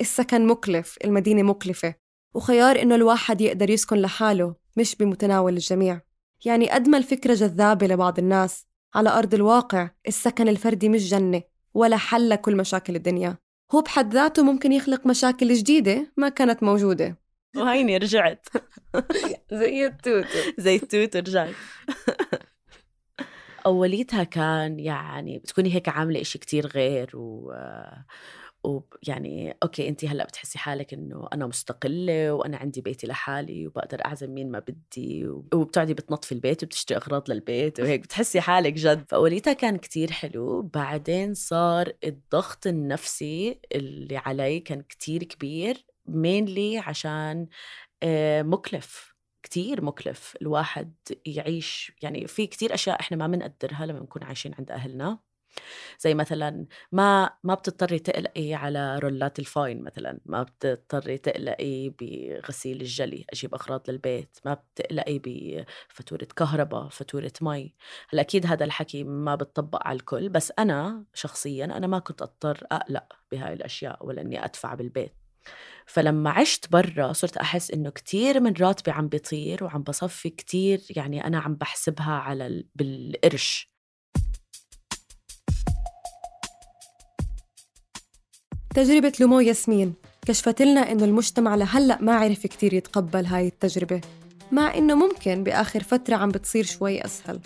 السكن 0.01 0.47
مكلف 0.47 0.97
المدينة 1.05 1.43
مكلفة 1.43 1.95
وخيار 2.35 2.83
إنه 2.83 2.95
الواحد 2.95 3.41
يقدر 3.41 3.71
يسكن 3.71 3.97
لحاله 3.97 4.55
مش 4.77 4.97
بمتناول 4.97 5.53
الجميع. 5.53 6.01
يعني 6.45 6.71
قد 6.71 6.89
ما 6.89 6.99
الفكرة 6.99 7.35
جذابة 7.35 7.87
لبعض 7.87 8.19
الناس. 8.19 8.67
على 8.95 9.09
أرض 9.11 9.35
الواقع 9.35 9.91
السكن 10.09 10.49
الفردي 10.49 10.89
مش 10.89 11.11
جنة 11.11 11.43
ولا 11.75 11.97
حل 11.97 12.29
لكل 12.29 12.57
مشاكل 12.57 12.97
الدنيا. 12.97 13.39
هو 13.75 13.81
بحد 13.81 14.15
ذاته 14.15 14.43
ممكن 14.43 14.73
يخلق 14.73 15.07
مشاكل 15.07 15.55
جديدة 15.55 16.13
ما 16.17 16.29
كانت 16.29 16.63
موجودة. 16.63 17.19
وهيني 17.57 17.97
رجعت. 17.97 18.47
زي 19.53 19.87
التوت. 19.87 20.27
زي 20.59 20.77
التوت 20.77 21.17
رجعت 21.17 21.55
أوليتها 23.67 24.25
كان 24.25 24.81
يعني 24.81 25.39
بتكوني 25.39 25.75
هيك 25.75 25.89
عاملة 25.89 26.21
إشي 26.21 26.39
كتير 26.39 26.67
غير 26.67 27.11
و 27.15 27.53
ويعني 28.65 29.57
okay 29.63 29.89
انت 29.89 30.05
هلأ 30.05 30.25
بتحسي 30.25 30.59
حالك 30.59 30.95
إنه 30.95 31.29
أنا 31.33 31.47
مستقلة 31.47 32.33
وأنا 32.35 32.57
عندي 32.57 32.81
بيتي 32.81 33.07
لحالي 33.07 33.67
وبقدر 33.67 34.05
أعزم 34.05 34.31
مين 34.35 34.51
ما 34.51 34.59
بدي 34.59 35.29
وبتقعدي 35.29 35.95
بتنظفي 35.95 36.33
البيت 36.33 36.63
وبتشتري 36.65 36.99
أغراض 36.99 37.31
للبيت 37.31 37.81
وهيك 37.81 38.01
بتحسي 38.03 38.41
حالك 38.41 38.73
جد. 38.73 39.05
فأوليتها 39.09 39.53
كان 39.53 39.77
كتير 39.77 40.11
حلو. 40.13 40.63
بعدين 40.63 41.35
صار 41.35 41.93
الضغط 42.05 42.67
النفسي 42.67 43.61
اللي 43.75 44.17
علي 44.17 44.61
كان 44.61 44.83
كتير 44.83 45.25
كبير 45.25 45.87
mainly 46.07 46.79
عشان 46.79 47.47
آه، 48.03 48.43
مكلف. 48.43 49.14
كتير 49.45 49.85
مكلف 49.85 50.37
الواحد 50.43 50.95
يعيش 51.27 51.93
يعني 52.03 52.27
في 52.27 52.47
كتير 52.47 52.75
أشياء 52.75 53.01
إحنا 53.01 53.17
ما 53.17 53.27
بنقدرها 53.27 53.87
لما 53.87 54.01
نكون 54.01 54.23
عايشين 54.25 54.55
عند 54.59 54.71
أهلنا. 54.71 55.19
زي 56.01 56.15
مثلا 56.15 56.67
ما 56.93 57.31
ما 57.45 57.55
بتضطري 57.55 57.99
تقلقي 57.99 58.55
على 58.55 58.99
رولات 58.99 59.39
الفاين 59.39 59.83
مثلا 59.83 60.19
ما 60.27 60.43
بتضطري 60.43 61.19
تقلقي 61.19 61.89
بغسيل 61.89 62.81
الجلي 62.81 63.25
أجيب 63.33 63.55
أغراض 63.55 63.91
للبيت 63.91 64.39
ما 64.45 64.55
بتقلقي 64.55 65.19
بفاتورة 65.19 66.29
كهرباء 66.37 66.89
فاتورة 66.89 67.33
مي. 67.43 67.75
هلأ 68.11 68.23
أكيد 68.23 68.47
هذا 68.47 68.65
الحكي 68.65 69.05
ما 69.05 69.35
بتطبق 69.35 69.87
على 69.87 69.97
الكل 69.97 70.29
بس 70.29 70.53
أنا 70.59 71.05
شخصيا 71.15 71.65
أنا 71.65 71.87
ما 71.87 71.99
كنت 71.99 72.23
أضطر 72.23 72.67
أقلق 72.73 73.13
بهاي 73.33 73.53
الأشياء 73.53 74.07
ولا 74.07 74.21
إني 74.23 74.45
أدفع 74.45 74.75
بالبيت. 74.75 75.24
فلما 75.87 76.31
عشت 76.31 76.73
برا 76.73 77.13
صرت 77.13 77.37
أحس 77.37 77.71
إنه 77.71 77.91
كتير 77.91 78.41
من 78.41 78.53
راتبي 78.61 78.91
عم 78.91 79.09
بيطير 79.09 79.65
وعم 79.65 79.83
بصفي 79.83 80.31
كتير 80.31 80.81
يعني 80.91 81.27
أنا 81.27 81.39
عم 81.39 81.55
بحسبها 81.55 82.13
على 82.13 82.47
ال... 82.47 82.67
بالقرش. 82.75 83.71
تجربة 88.75 89.13
لومو 89.21 89.41
ياسمين. 89.41 89.95
كشفت 90.27 90.63
لنا 90.63 90.93
إنه 90.93 91.05
المجتمع 91.05 91.55
لهلأ 91.55 92.03
ما 92.03 92.17
عرف 92.17 92.47
كتير 92.47 92.75
يتقبل 92.75 93.27
هاي 93.27 93.47
التجربة 93.47 94.01
مع 94.53 94.75
إنه 94.75 94.95
ممكن 94.95 95.45
بآخر 95.45 95.83
فترة 95.83 96.17
عم 96.17 96.29
بتصير 96.29 96.65
شوي 96.65 97.05
أسهل. 97.05 97.41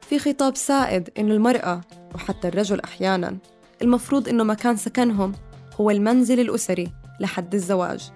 في 0.00 0.18
خطاب 0.18 0.56
سائد 0.56 1.10
إنه 1.18 1.34
المرأة 1.34 1.80
وحتى 2.14 2.48
الرجل 2.48 2.80
أحياناً 2.80 3.38
المفروض 3.82 4.28
إنه 4.28 4.44
مكان 4.44 4.76
سكنهم 4.76 5.32
هو 5.80 5.90
المنزل 5.90 6.40
الأسري 6.40 6.88
لحد 7.20 7.54
الزواج. 7.54 8.10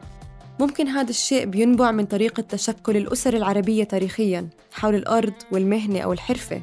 ممكن 0.60 0.88
هذا 0.88 1.10
الشيء 1.10 1.44
بينبع 1.44 1.90
من 1.90 2.04
طريقة 2.04 2.40
تشكل 2.40 2.96
الأسر 2.96 3.34
العربية 3.34 3.84
تاريخياً 3.84 4.48
حول 4.72 4.94
الأرض 4.94 5.32
والمهنة 5.52 6.00
أو 6.00 6.12
الحرفة. 6.12 6.62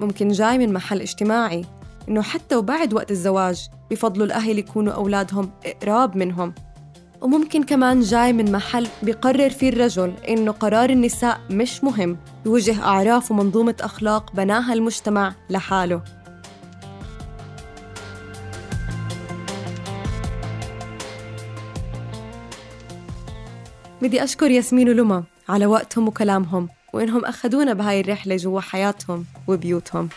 ممكن 0.00 0.28
جاي 0.28 0.58
من 0.58 0.72
محل 0.72 1.00
اجتماعي 1.00 1.64
إنه 2.08 2.22
حتى 2.22 2.56
وبعد 2.56 2.94
وقت 2.94 3.10
الزواج 3.10 3.68
بفضلوا 3.90 4.26
الأهل 4.26 4.58
يكونوا 4.58 4.92
أولادهم 4.92 5.50
قراب 5.82 6.16
منهم. 6.16 6.54
وممكن 7.20 7.62
كمان 7.62 8.00
جاي 8.00 8.32
من 8.32 8.52
محل 8.52 8.86
بيقرر 9.02 9.50
فيه 9.50 9.68
الرجل 9.68 10.12
إنه 10.28 10.52
قرار 10.52 10.90
النساء 10.90 11.40
مش 11.50 11.84
مهم 11.84 12.16
بوجه 12.44 12.82
أعراف 12.82 13.30
ومنظومة 13.30 13.74
أخلاق 13.80 14.32
بناها 14.34 14.72
المجتمع 14.72 15.34
لحاله. 15.50 16.02
بدي 24.02 24.24
أشكر 24.24 24.50
ياسمين 24.50 24.88
ولما 24.88 25.24
على 25.48 25.66
وقتهم 25.66 26.08
وكلامهم 26.08 26.68
وإنهم 26.92 27.24
أخذونا 27.24 27.72
بهاي 27.72 28.00
الرحلة 28.00 28.36
جوا 28.36 28.60
حياتهم 28.60 29.24
وبيوتهم. 29.48 30.08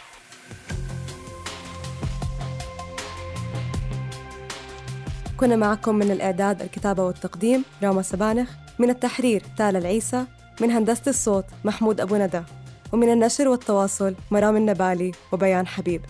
كنا 5.38 5.56
معكم 5.56 5.96
من 5.96 6.12
الإعداد 6.12 6.62
الكتابة 6.62 7.04
والتقديم 7.04 7.64
راما 7.84 8.02
سبانخ 8.02 8.50
من 8.80 8.90
التحرير 8.90 9.44
تالا 9.58 9.80
العيسى 9.80 10.26
من 10.62 10.72
هندسة 10.72 11.04
الصوت 11.08 11.46
محمود 11.66 12.02
أبو 12.02 12.16
ندى 12.16 12.42
ومن 12.94 13.14
النشر 13.14 13.48
والتواصل 13.48 14.16
مرام 14.32 14.56
النبالي 14.56 15.12
وبيان 15.32 15.68
حبيب. 15.68 16.02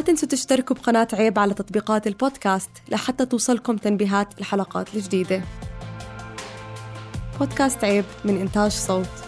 تنسوا 0.00 0.28
تشتركوا 0.28 0.76
بقناة 0.76 1.08
عيب 1.12 1.38
على 1.38 1.54
تطبيقات 1.54 2.06
البودكاست 2.06 2.70
لحتى 2.88 3.26
توصلكم 3.26 3.76
تنبيهات 3.76 4.38
الحلقات 4.38 4.94
الجديدة. 4.94 5.42
بودكاست 7.38 7.84
عيب 7.84 8.04
من 8.24 8.40
إنتاج 8.40 8.70
صوت. 8.70 9.23